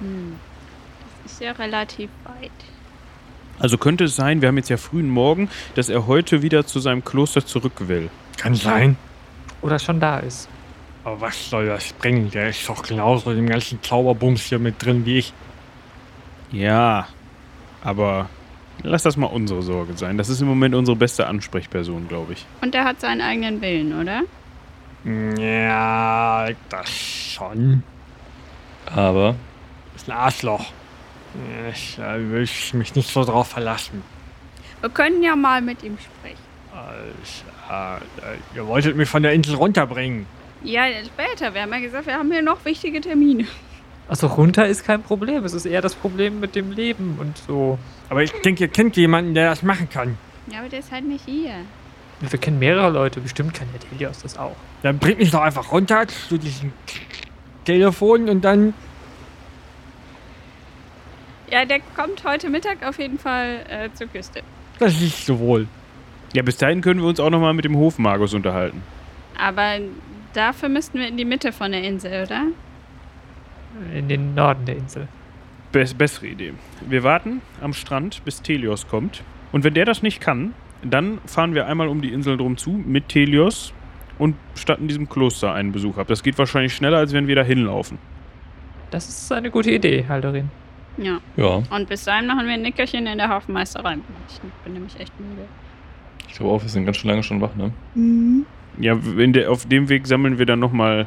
[0.00, 0.36] Hm.
[1.22, 2.50] Das ist ja relativ weit.
[3.58, 6.80] Also könnte es sein, wir haben jetzt ja frühen Morgen, dass er heute wieder zu
[6.80, 8.10] seinem Kloster zurück will.
[8.36, 8.96] Kann sein.
[9.62, 10.48] Oder schon da ist.
[11.04, 12.30] Aber was soll das bringen?
[12.30, 15.32] Der ist doch genauso im ganzen Zauberbums hier mit drin wie ich.
[16.52, 17.08] Ja,
[17.82, 18.28] aber
[18.82, 20.18] lass das mal unsere Sorge sein.
[20.18, 22.46] Das ist im Moment unsere beste Ansprechperson, glaube ich.
[22.60, 24.22] Und er hat seinen eigenen Willen, oder?
[25.40, 27.82] Ja, das schon.
[28.86, 29.34] Aber
[29.96, 30.66] Ist ein Arschloch.
[31.70, 34.02] Ich äh, will ich mich nicht so drauf verlassen.
[34.80, 36.38] Wir können ja mal mit ihm sprechen.
[37.68, 40.26] Also, äh, ihr wolltet mich von der Insel runterbringen.
[40.62, 41.54] Ja, später.
[41.54, 43.46] Wir haben ja gesagt, wir haben hier noch wichtige Termine.
[44.08, 45.44] Also runter ist kein Problem.
[45.44, 47.78] Es ist eher das Problem mit dem Leben und so.
[48.08, 50.16] Aber ich denke, ihr kennt jemanden, der das machen kann.
[50.50, 51.52] Ja, aber der ist halt nicht hier.
[52.20, 53.20] Wir kennen mehrere Leute.
[53.20, 54.56] Bestimmt kann der Delios das auch.
[54.82, 56.72] Dann bringt mich doch einfach runter zu diesem
[57.64, 58.74] Telefon und dann.
[61.50, 64.42] Ja, der kommt heute Mittag auf jeden Fall äh, zur Küste.
[64.78, 65.66] Das ist so wohl.
[66.34, 68.82] Ja, bis dahin können wir uns auch nochmal mit dem Hofmagus unterhalten.
[69.38, 69.78] Aber
[70.34, 72.42] dafür müssten wir in die Mitte von der Insel, oder?
[73.94, 75.08] In den Norden der Insel.
[75.72, 76.52] Bess bessere Idee.
[76.86, 79.22] Wir warten am Strand, bis Telios kommt.
[79.52, 82.70] Und wenn der das nicht kann, dann fahren wir einmal um die Insel drum zu
[82.70, 83.72] mit Telios
[84.18, 86.08] und statten diesem Kloster einen Besuch ab.
[86.08, 87.98] Das geht wahrscheinlich schneller, als wenn wir da hinlaufen.
[88.90, 90.50] Das ist eine gute Idee, Haldorin.
[90.98, 91.20] Ja.
[91.36, 93.98] Ja, Und bis dahin machen wir ein Nickerchen in der Hafenmeisterei.
[94.28, 95.46] Ich bin nämlich echt müde.
[96.28, 97.72] ich glaube auch, wir sind ganz schön lange schon wach, ne?
[98.80, 101.06] Ja, in der, auf dem Weg sammeln wir dann nochmal,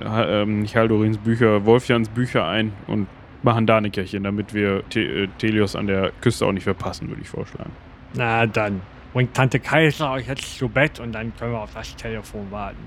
[0.00, 3.06] ähm, nicht Haldorins Bücher, Wolfjans Bücher ein und
[3.42, 7.22] machen da Nickerchen, damit wir Te äh, Telios an der Küste auch nicht verpassen, würde
[7.22, 7.72] ich vorschlagen.
[8.14, 8.82] Na dann.
[9.12, 12.78] Bringt Tante Kaiser euch jetzt zu Bett und dann können wir auf das Telefon warten.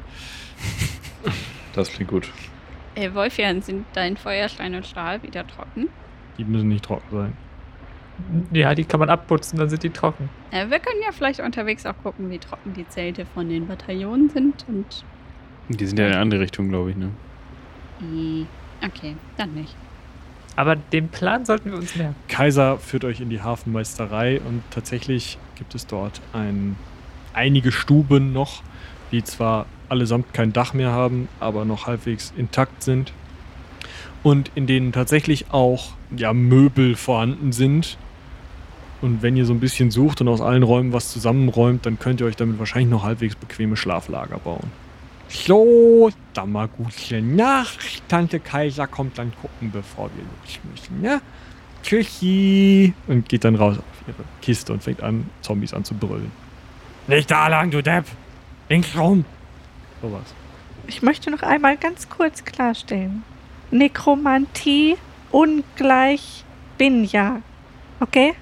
[1.73, 2.29] Das klingt gut.
[2.95, 5.89] Äh, Wolfjan, sind dein Feuerstein und Stahl wieder trocken?
[6.37, 7.33] Die müssen nicht trocken sein.
[8.51, 10.29] Ja, die kann man abputzen, dann sind die trocken.
[10.51, 14.29] Äh, wir können ja vielleicht unterwegs auch gucken, wie trocken die Zelte von den Bataillonen
[14.29, 15.03] sind und.
[15.67, 17.09] Die sind ja in eine andere Richtung, glaube ich, ne?
[18.01, 18.45] Äh,
[18.85, 19.75] Okay, dann nicht.
[20.55, 22.15] Aber den Plan sollten wir uns merken.
[22.27, 26.77] Kaiser führt euch in die Hafenmeisterei und tatsächlich gibt es dort ein,
[27.33, 28.63] einige Stuben noch,
[29.11, 33.11] die zwar allesamt kein Dach mehr haben, aber noch halbwegs intakt sind.
[34.23, 37.97] Und in denen tatsächlich auch ja, Möbel vorhanden sind.
[39.01, 42.21] Und wenn ihr so ein bisschen sucht und aus allen Räumen was zusammenräumt, dann könnt
[42.21, 44.71] ihr euch damit wahrscheinlich noch halbwegs bequeme Schlaflager bauen.
[45.27, 48.07] So, dann mal gute Nacht.
[48.07, 51.21] Tante Kaiser kommt dann gucken, bevor wir los müssen, ne?
[51.83, 52.93] Tschüssi.
[53.07, 56.31] Und geht dann raus auf ihre Kiste und fängt an, Zombies an zu brüllen.
[57.07, 58.05] Nicht da lang, du Depp!
[58.69, 59.25] Links rum!
[60.01, 60.33] Sowas.
[60.87, 63.23] Ich möchte noch einmal ganz kurz klarstellen.
[63.71, 64.97] Nekromantie
[65.35, 66.45] ungleich
[66.77, 67.41] Binja.
[67.99, 68.33] Okay?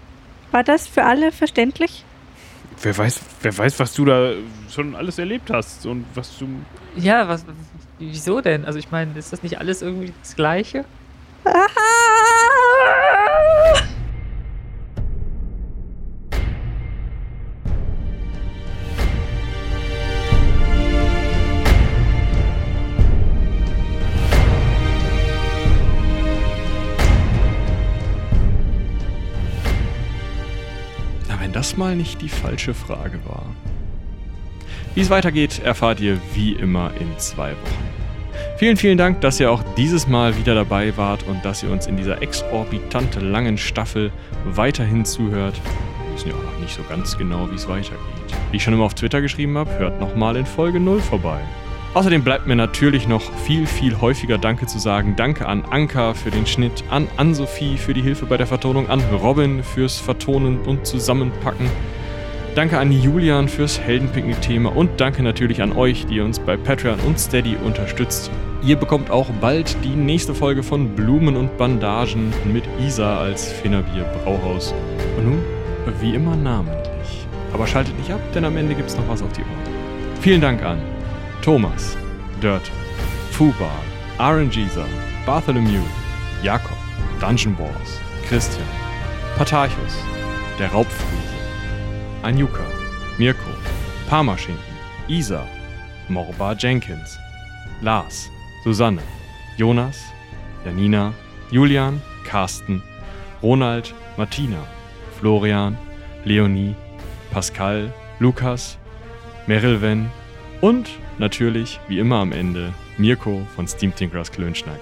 [0.52, 2.06] War das für alle verständlich?
[2.82, 4.34] Wer weiß, wer weiß, was du da
[4.70, 6.48] schon alles erlebt hast und was du.
[6.96, 7.46] Ja, was,
[7.98, 8.66] wieso denn?
[8.66, 10.86] Also ich meine, ist das nicht alles irgendwie das Gleiche?
[31.76, 33.46] Na, wenn das mal nicht die falsche Frage war.
[34.96, 37.94] Wie es weitergeht, erfahrt ihr wie immer in zwei Wochen.
[38.58, 41.88] Vielen, vielen Dank, dass ihr auch dieses Mal wieder dabei wart und dass ihr uns
[41.88, 44.12] in dieser exorbitante langen Staffel
[44.46, 45.60] weiterhin zuhört.
[46.06, 48.00] Wir wissen ja auch noch nicht so ganz genau, wie es weitergeht.
[48.52, 51.42] Wie ich schon immer auf Twitter geschrieben habe, hört nochmal in Folge 0 vorbei.
[51.94, 55.14] Außerdem bleibt mir natürlich noch viel, viel häufiger Danke zu sagen.
[55.16, 59.00] Danke an Anka für den Schnitt, an Ann-Sophie für die Hilfe bei der Vertonung, an
[59.22, 61.68] Robin fürs Vertonen und Zusammenpacken.
[62.56, 67.20] Danke an Julian fürs Heldenpicknick-Thema und danke natürlich an euch, die uns bei Patreon und
[67.20, 68.32] Steady unterstützt.
[68.66, 74.04] Ihr bekommt auch bald die nächste Folge von Blumen und Bandagen mit Isa als Finnerbier
[74.24, 74.74] Brauhaus.
[75.18, 75.40] Und nun,
[76.02, 77.28] wie immer namentlich.
[77.54, 80.22] Aber schaltet nicht ab, denn am Ende gibt's noch was auf die Ohren.
[80.22, 80.80] Vielen Dank an
[81.44, 81.98] Thomas,
[82.40, 82.72] Dirt,
[83.32, 83.78] Fubar,
[84.18, 84.88] RNGeser,
[85.26, 85.84] Bartholomew,
[86.42, 86.78] Jakob,
[87.20, 88.66] Dungeon Wars, Christian,
[89.36, 89.94] Patarchus,
[90.58, 91.36] der Raubfriese,
[92.22, 92.64] Anjuka,
[93.18, 93.52] Mirko,
[94.10, 94.64] Parmaschinken,
[95.10, 95.46] Isa,
[96.08, 97.18] Morba Jenkins,
[97.82, 98.30] Lars,
[98.64, 99.04] Susanne,
[99.58, 100.02] Jonas,
[100.64, 101.14] Janina,
[101.52, 102.82] Julian, Carsten,
[103.42, 104.66] Ronald, Martina,
[105.20, 105.78] Florian,
[106.24, 106.74] Leonie,
[107.32, 107.92] Pascal,
[108.22, 108.78] Lukas,
[109.46, 110.10] Merilven
[110.64, 114.80] und natürlich, wie immer am Ende, Mirko von Steam Tinkers Klönschnack.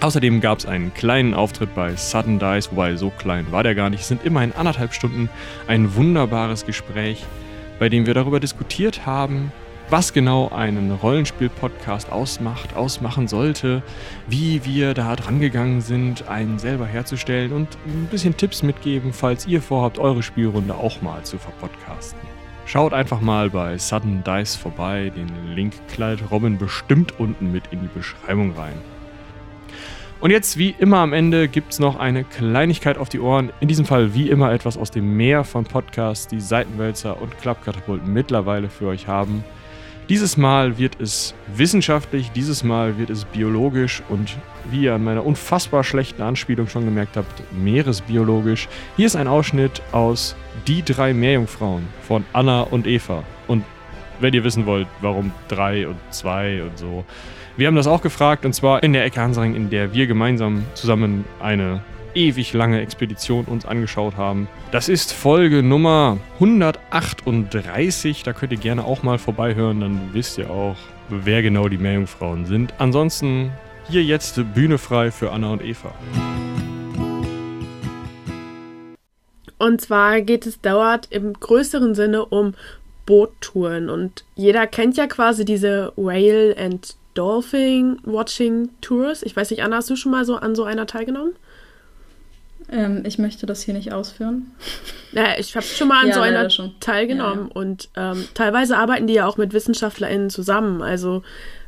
[0.00, 3.90] Außerdem gab es einen kleinen Auftritt bei Sudden Dice, wobei so klein war der gar
[3.90, 4.02] nicht.
[4.02, 5.28] Es sind immerhin anderthalb Stunden
[5.66, 7.24] ein wunderbares Gespräch,
[7.80, 9.50] bei dem wir darüber diskutiert haben,
[9.90, 13.82] was genau einen Rollenspiel-Podcast ausmacht, ausmachen sollte,
[14.28, 19.48] wie wir da dran gegangen sind, einen selber herzustellen und ein bisschen Tipps mitgeben, falls
[19.48, 22.35] ihr vorhabt, eure Spielrunde auch mal zu verpodcasten.
[22.66, 27.80] Schaut einfach mal bei Sudden Dice vorbei, den Link kleidet Robin bestimmt unten mit in
[27.80, 28.74] die Beschreibung rein.
[30.20, 33.52] Und jetzt, wie immer am Ende, gibt es noch eine Kleinigkeit auf die Ohren.
[33.60, 38.04] In diesem Fall, wie immer, etwas aus dem Meer von Podcasts, die Seitenwälzer und Klappkatapult
[38.04, 39.44] mittlerweile für euch haben.
[40.08, 44.36] Dieses Mal wird es wissenschaftlich, dieses Mal wird es biologisch und
[44.70, 48.68] wie ihr an meiner unfassbar schlechten Anspielung schon gemerkt habt, meeresbiologisch.
[48.96, 50.36] Hier ist ein Ausschnitt aus
[50.68, 53.24] Die drei Meerjungfrauen von Anna und Eva.
[53.48, 53.64] Und
[54.20, 57.04] wenn ihr wissen wollt, warum drei und zwei und so.
[57.56, 60.66] Wir haben das auch gefragt und zwar in der Ecke Hansaring, in der wir gemeinsam
[60.74, 61.82] zusammen eine
[62.16, 64.48] ewig lange Expedition uns angeschaut haben.
[64.72, 68.22] Das ist Folge Nummer 138.
[68.22, 70.76] Da könnt ihr gerne auch mal vorbeihören, dann wisst ihr auch,
[71.10, 72.74] wer genau die Meerjungfrauen sind.
[72.78, 73.52] Ansonsten
[73.88, 75.94] hier jetzt Bühne frei für Anna und Eva.
[79.58, 82.54] Und zwar geht es dort im größeren Sinne um
[83.06, 83.88] Boottouren.
[83.88, 89.22] Und jeder kennt ja quasi diese Whale and Dolphin Watching Tours.
[89.22, 91.34] Ich weiß nicht, Anna, hast du schon mal so an so einer teilgenommen?
[92.70, 94.50] Ähm, ich möchte das hier nicht ausführen.
[95.12, 96.48] Naja, ich habe schon mal an Ja, so einer
[96.80, 97.46] teilgenommen.
[97.48, 100.82] Ja, Und ähm, teilweise arbeiten die ja auch mit WissenschaftlerInnen zusammen.
[100.82, 101.22] Also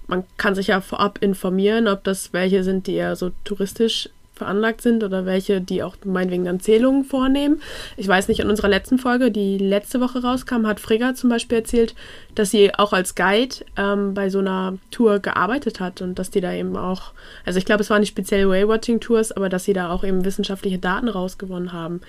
[0.07, 4.09] man kann sich ja vorab informieren, ob das welche sind, die eher so touristisch
[4.39, 7.61] veranlagt sind oder welche, die auch meinetwegen dann Zählungen vornehmen.
[7.97, 11.59] Ich weiß nicht, in unserer letzten Folge, die letzte Woche rauskam, hat Frigga zum Beispiel
[11.59, 11.95] erzählt,
[12.35, 16.41] dass sie auch als Guide ähm, bei so einer Tour gearbeitet hat und dass die
[16.41, 17.13] da eben auch,
[17.45, 20.79] also ich glaube, es waren nicht speziell Whale-Watching-Tours, aber dass sie da auch eben wissenschaftliche
[20.79, 22.01] Daten rausgewonnen haben.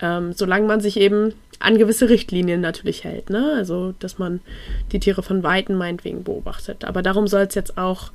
[0.00, 3.54] Ähm, solange man sich eben an gewisse Richtlinien natürlich hält, ne?
[3.56, 4.40] Also, dass man
[4.92, 6.84] die Tiere von Weitem meinetwegen beobachtet.
[6.84, 8.12] Aber darum soll es jetzt auch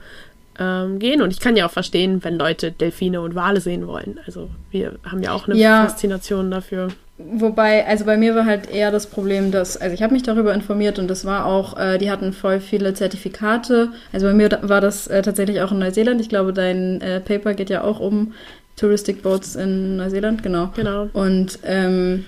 [0.59, 1.21] ähm, gehen.
[1.21, 4.19] Und ich kann ja auch verstehen, wenn Leute Delfine und Wale sehen wollen.
[4.25, 5.83] Also, wir haben ja auch eine Ja.
[5.87, 6.89] Faszination dafür.
[7.17, 10.53] Wobei, also bei mir war halt eher das Problem, dass, also ich habe mich darüber
[10.53, 13.89] informiert und das war auch, äh, die hatten voll viele Zertifikate.
[14.11, 16.19] Also bei mir da- war das äh, tatsächlich auch in Neuseeland.
[16.21, 18.33] Ich glaube, dein äh, Paper geht ja auch um
[18.77, 20.71] Touristic Boats in Neuseeland, genau.
[20.75, 21.07] Genau.
[21.13, 22.25] Und ähm,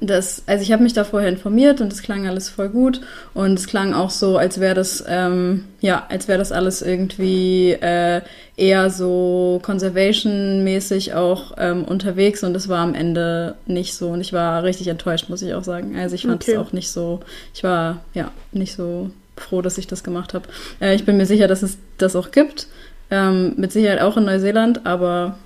[0.00, 3.00] das, also ich habe mich da vorher informiert und es klang alles voll gut
[3.34, 7.72] und es klang auch so, als wäre das, ähm, ja, als wäre das alles irgendwie
[7.72, 8.20] äh,
[8.56, 14.32] eher so conservation-mäßig auch ähm, unterwegs und es war am Ende nicht so und ich
[14.32, 15.96] war richtig enttäuscht, muss ich auch sagen.
[15.96, 16.58] Also ich fand es Okay.
[16.58, 17.20] auch nicht so,
[17.54, 20.48] ich war ja nicht so froh, dass ich das gemacht habe.
[20.80, 22.66] Äh, ich bin mir sicher, dass es das auch gibt,
[23.10, 25.38] ähm, mit Sicherheit auch in Neuseeland, aber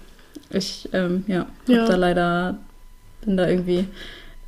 [0.51, 1.87] ich, ähm, ja, habe Ja.
[1.87, 2.57] da leider,
[3.25, 3.87] bin da irgendwie,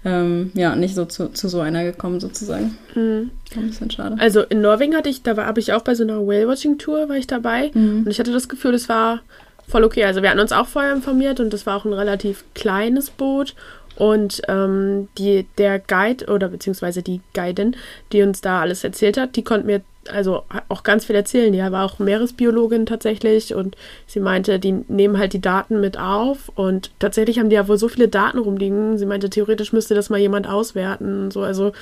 [0.04, 2.76] ähm, ja, nicht so zu, zu so einer gekommen sozusagen.
[2.94, 3.30] Mhm.
[3.54, 4.16] War ein bisschen schade.
[4.18, 7.16] Also in Norwegen hatte ich, da war, habe ich auch bei so einer Whale-Watching-Tour, war
[7.16, 7.70] ich dabei.
[7.74, 8.02] Mhm.
[8.04, 9.20] Und ich hatte das Gefühl, es war
[9.68, 10.04] voll okay.
[10.04, 13.54] Also wir hatten uns auch vorher informiert und das war auch ein relativ kleines Boot.
[13.96, 17.76] Und ähm, die, der Guide oder beziehungsweise die Guidin,
[18.12, 21.52] die uns da alles erzählt hat, die konnte mir also auch ganz viel erzählen.
[21.52, 23.76] Die war auch Meeresbiologin tatsächlich und
[24.06, 27.78] sie meinte, die nehmen halt die Daten mit auf und tatsächlich haben die ja wohl
[27.78, 28.98] so viele Daten rumliegen.
[28.98, 31.42] Sie meinte, theoretisch müsste das mal jemand auswerten und so.
[31.42, 31.72] Also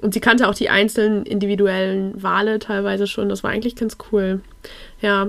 [0.00, 3.28] und sie kannte auch die einzelnen individuellen Wale teilweise schon.
[3.28, 4.40] Das war eigentlich ganz cool.
[5.00, 5.28] Ja.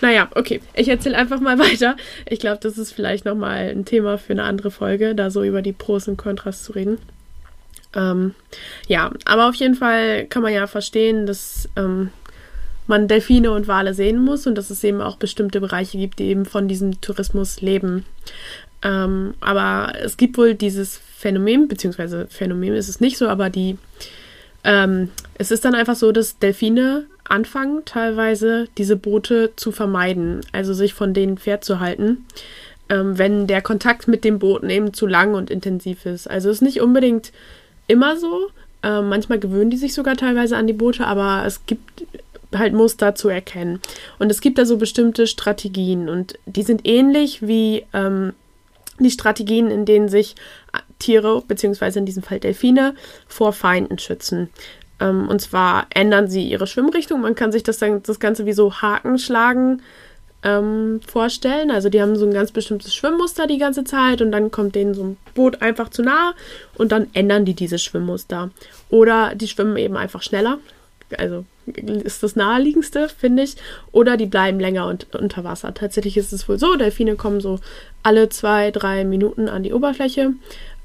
[0.00, 0.60] Naja, okay.
[0.74, 1.96] Ich erzähle einfach mal weiter.
[2.26, 5.62] Ich glaube, das ist vielleicht nochmal ein Thema für eine andere Folge, da so über
[5.62, 6.98] die Pros und Kontras zu reden.
[7.94, 8.34] Ähm,
[8.86, 12.10] ja, aber auf jeden Fall kann man ja verstehen, dass ähm,
[12.86, 16.24] man Delfine und Wale sehen muss und dass es eben auch bestimmte Bereiche gibt, die
[16.24, 18.04] eben von diesem Tourismus leben.
[18.82, 23.76] Ähm, aber es gibt wohl dieses Phänomen, beziehungsweise Phänomen ist es nicht so, aber die,
[24.64, 30.74] ähm, es ist dann einfach so, dass Delfine anfangen, teilweise diese Boote zu vermeiden, also
[30.74, 32.26] sich von denen fernzuhalten,
[32.88, 36.28] ähm, wenn der Kontakt mit den Booten eben zu lang und intensiv ist.
[36.28, 37.32] Also es ist nicht unbedingt
[37.90, 38.48] immer so.
[38.82, 42.06] Ähm, manchmal gewöhnen die sich sogar teilweise an die Boote, aber es gibt
[42.54, 43.80] halt Muster zu erkennen.
[44.18, 48.32] Und es gibt da so bestimmte Strategien und die sind ähnlich wie ähm,
[48.98, 50.34] die Strategien, in denen sich
[50.98, 52.94] Tiere, beziehungsweise in diesem Fall Delfine,
[53.26, 54.50] vor Feinden schützen.
[55.00, 57.20] Ähm, und zwar ändern sie ihre Schwimmrichtung.
[57.20, 59.82] Man kann sich das dann das Ganze wie so Hakenschlagen
[60.42, 61.70] ähm, vorstellen.
[61.70, 64.94] Also die haben so ein ganz bestimmtes Schwimmmuster die ganze Zeit und dann kommt denen
[64.94, 66.34] so ein Boot einfach zu nahe
[66.76, 68.50] und dann ändern die dieses Schwimmmuster.
[68.88, 70.58] Oder die schwimmen eben einfach schneller.
[71.18, 71.44] Also
[71.76, 73.56] ist das naheliegendste, finde ich.
[73.92, 75.74] Oder die bleiben länger und, unter Wasser.
[75.74, 77.58] Tatsächlich ist es wohl so, Delfine kommen so
[78.02, 80.32] alle zwei, drei Minuten an die Oberfläche,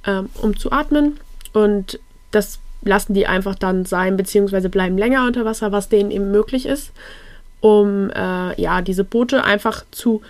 [0.05, 1.19] ähm, um zu atmen.
[1.53, 1.99] Und
[2.31, 6.65] das lassen die einfach dann sein, beziehungsweise bleiben länger unter Wasser, was denen eben möglich
[6.65, 6.91] ist,
[7.65, 10.21] um äh, ja diese Boote einfach zu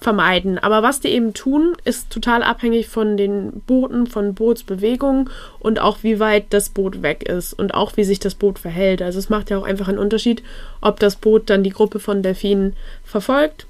[0.00, 0.58] vermeiden.
[0.58, 5.28] Aber was die eben tun, ist total abhängig von den Booten, von Bootsbewegungen
[5.58, 9.02] und auch wie weit das Boot weg ist und auch wie sich das Boot verhält.
[9.02, 10.42] Also es macht ja auch einfach einen Unterschied,
[10.80, 12.74] ob das Boot dann die Gruppe von Delfinen
[13.04, 13.66] verfolgt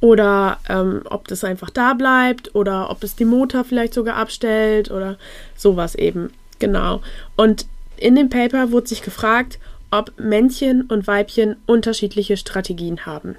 [0.00, 4.92] oder ähm, ob das einfach da bleibt oder ob es die Motor vielleicht sogar abstellt
[4.92, 5.16] oder
[5.56, 6.30] sowas eben.
[6.60, 7.00] Genau.
[7.34, 7.66] Und
[7.96, 9.58] in dem Paper wurde sich gefragt,
[9.92, 13.36] ob Männchen und Weibchen unterschiedliche Strategien haben.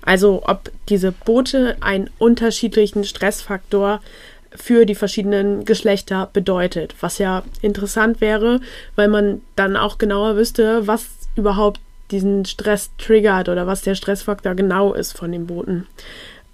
[0.00, 4.00] Also ob diese Boote einen unterschiedlichen Stressfaktor
[4.54, 8.60] für die verschiedenen Geschlechter bedeutet, was ja interessant wäre,
[8.96, 11.80] weil man dann auch genauer wüsste, was überhaupt
[12.10, 15.86] diesen Stress triggert oder was der Stressfaktor genau ist von den Booten.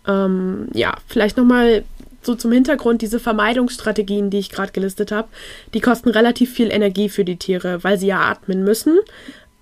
[0.06, 1.84] Ähm, ja, vielleicht nochmal
[2.26, 5.28] so zum Hintergrund, diese Vermeidungsstrategien, die ich gerade gelistet habe,
[5.74, 8.98] die kosten relativ viel Energie für die Tiere, weil sie ja atmen müssen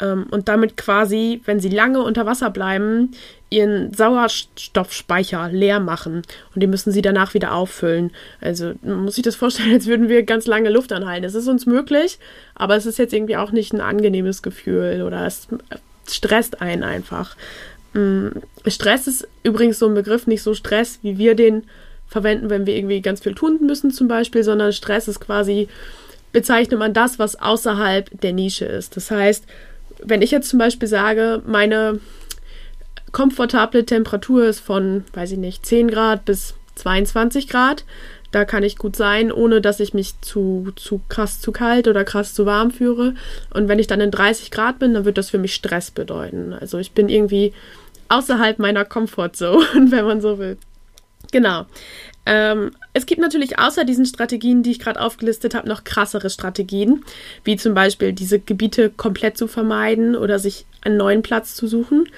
[0.00, 3.12] ähm, und damit quasi, wenn sie lange unter Wasser bleiben,
[3.50, 6.22] ihren Sauerstoffspeicher leer machen
[6.54, 8.10] und die müssen sie danach wieder auffüllen.
[8.40, 11.24] Also man muss sich das vorstellen, als würden wir ganz lange Luft anhalten.
[11.24, 12.18] Es ist uns möglich,
[12.54, 15.48] aber es ist jetzt irgendwie auch nicht ein angenehmes Gefühl oder es
[16.08, 17.36] stresst einen einfach.
[17.94, 18.28] Mm,
[18.66, 21.64] Stress ist übrigens so ein Begriff, nicht so Stress, wie wir den
[22.12, 25.68] verwenden, wenn wir irgendwie ganz viel tun müssen zum Beispiel, sondern Stress ist quasi,
[26.32, 28.96] bezeichnet man das, was außerhalb der Nische ist.
[28.96, 29.44] Das heißt,
[30.04, 32.00] wenn ich jetzt zum Beispiel sage, meine
[33.12, 37.84] komfortable Temperatur ist von, weiß ich nicht, 10 Grad bis 22 Grad,
[38.30, 42.04] da kann ich gut sein, ohne dass ich mich zu, zu krass zu kalt oder
[42.04, 43.14] krass zu warm führe.
[43.52, 46.54] Und wenn ich dann in 30 Grad bin, dann wird das für mich Stress bedeuten.
[46.54, 47.52] Also ich bin irgendwie
[48.08, 50.56] außerhalb meiner Comfortzone, wenn man so will.
[51.32, 51.66] Genau.
[52.24, 57.04] Ähm, es gibt natürlich außer diesen Strategien, die ich gerade aufgelistet habe, noch krassere Strategien,
[57.42, 62.08] wie zum Beispiel diese Gebiete komplett zu vermeiden oder sich einen neuen Platz zu suchen.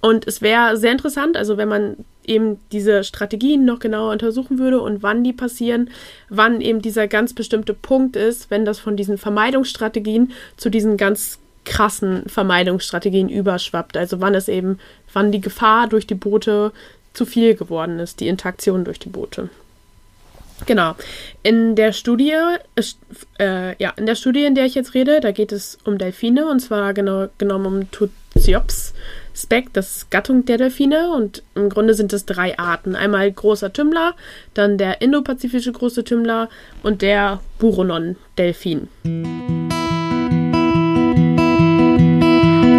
[0.00, 1.96] Und es wäre sehr interessant, also wenn man
[2.26, 5.90] eben diese Strategien noch genauer untersuchen würde und wann die passieren,
[6.28, 11.38] wann eben dieser ganz bestimmte Punkt ist, wenn das von diesen Vermeidungsstrategien zu diesen ganz
[11.64, 13.96] krassen Vermeidungsstrategien überschwappt.
[13.96, 14.78] Also wann es eben,
[15.12, 16.72] wann die Gefahr durch die Boote
[17.14, 19.48] zu viel geworden ist, die Interaktion durch die Boote.
[20.66, 20.94] Genau.
[21.42, 22.32] In der Studie,
[23.38, 26.46] äh, ja, in der Studie, in der ich jetzt rede, da geht es um Delfine
[26.46, 28.94] und zwar genau genommen um Tuciops
[29.34, 32.94] speck, das Gattung der Delfine und im Grunde sind es drei Arten.
[32.94, 34.14] Einmal großer Tümmler,
[34.54, 36.48] dann der indopazifische große Tümmler
[36.82, 38.88] und der Buronon-Delfin.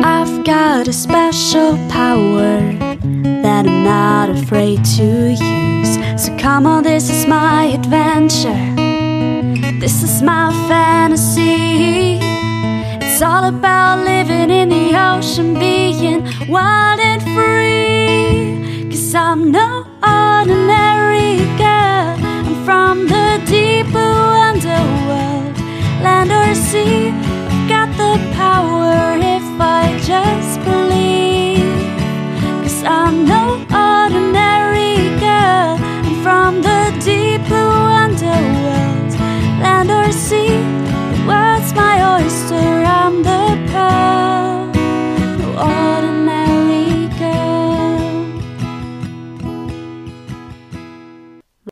[0.03, 3.34] I've got a special power.
[3.55, 5.93] that I'm not afraid to use.
[6.21, 8.61] So come on, this is my adventure.
[9.79, 12.19] This is my fantasy.
[13.05, 18.89] It's all about living in the ocean, being wild and free.
[18.89, 22.15] Cause I'm no ordinary girl.
[22.47, 25.57] I'm from the deep blue underworld,
[26.03, 27.09] land or sea.
[27.09, 30.54] I've got the power if I just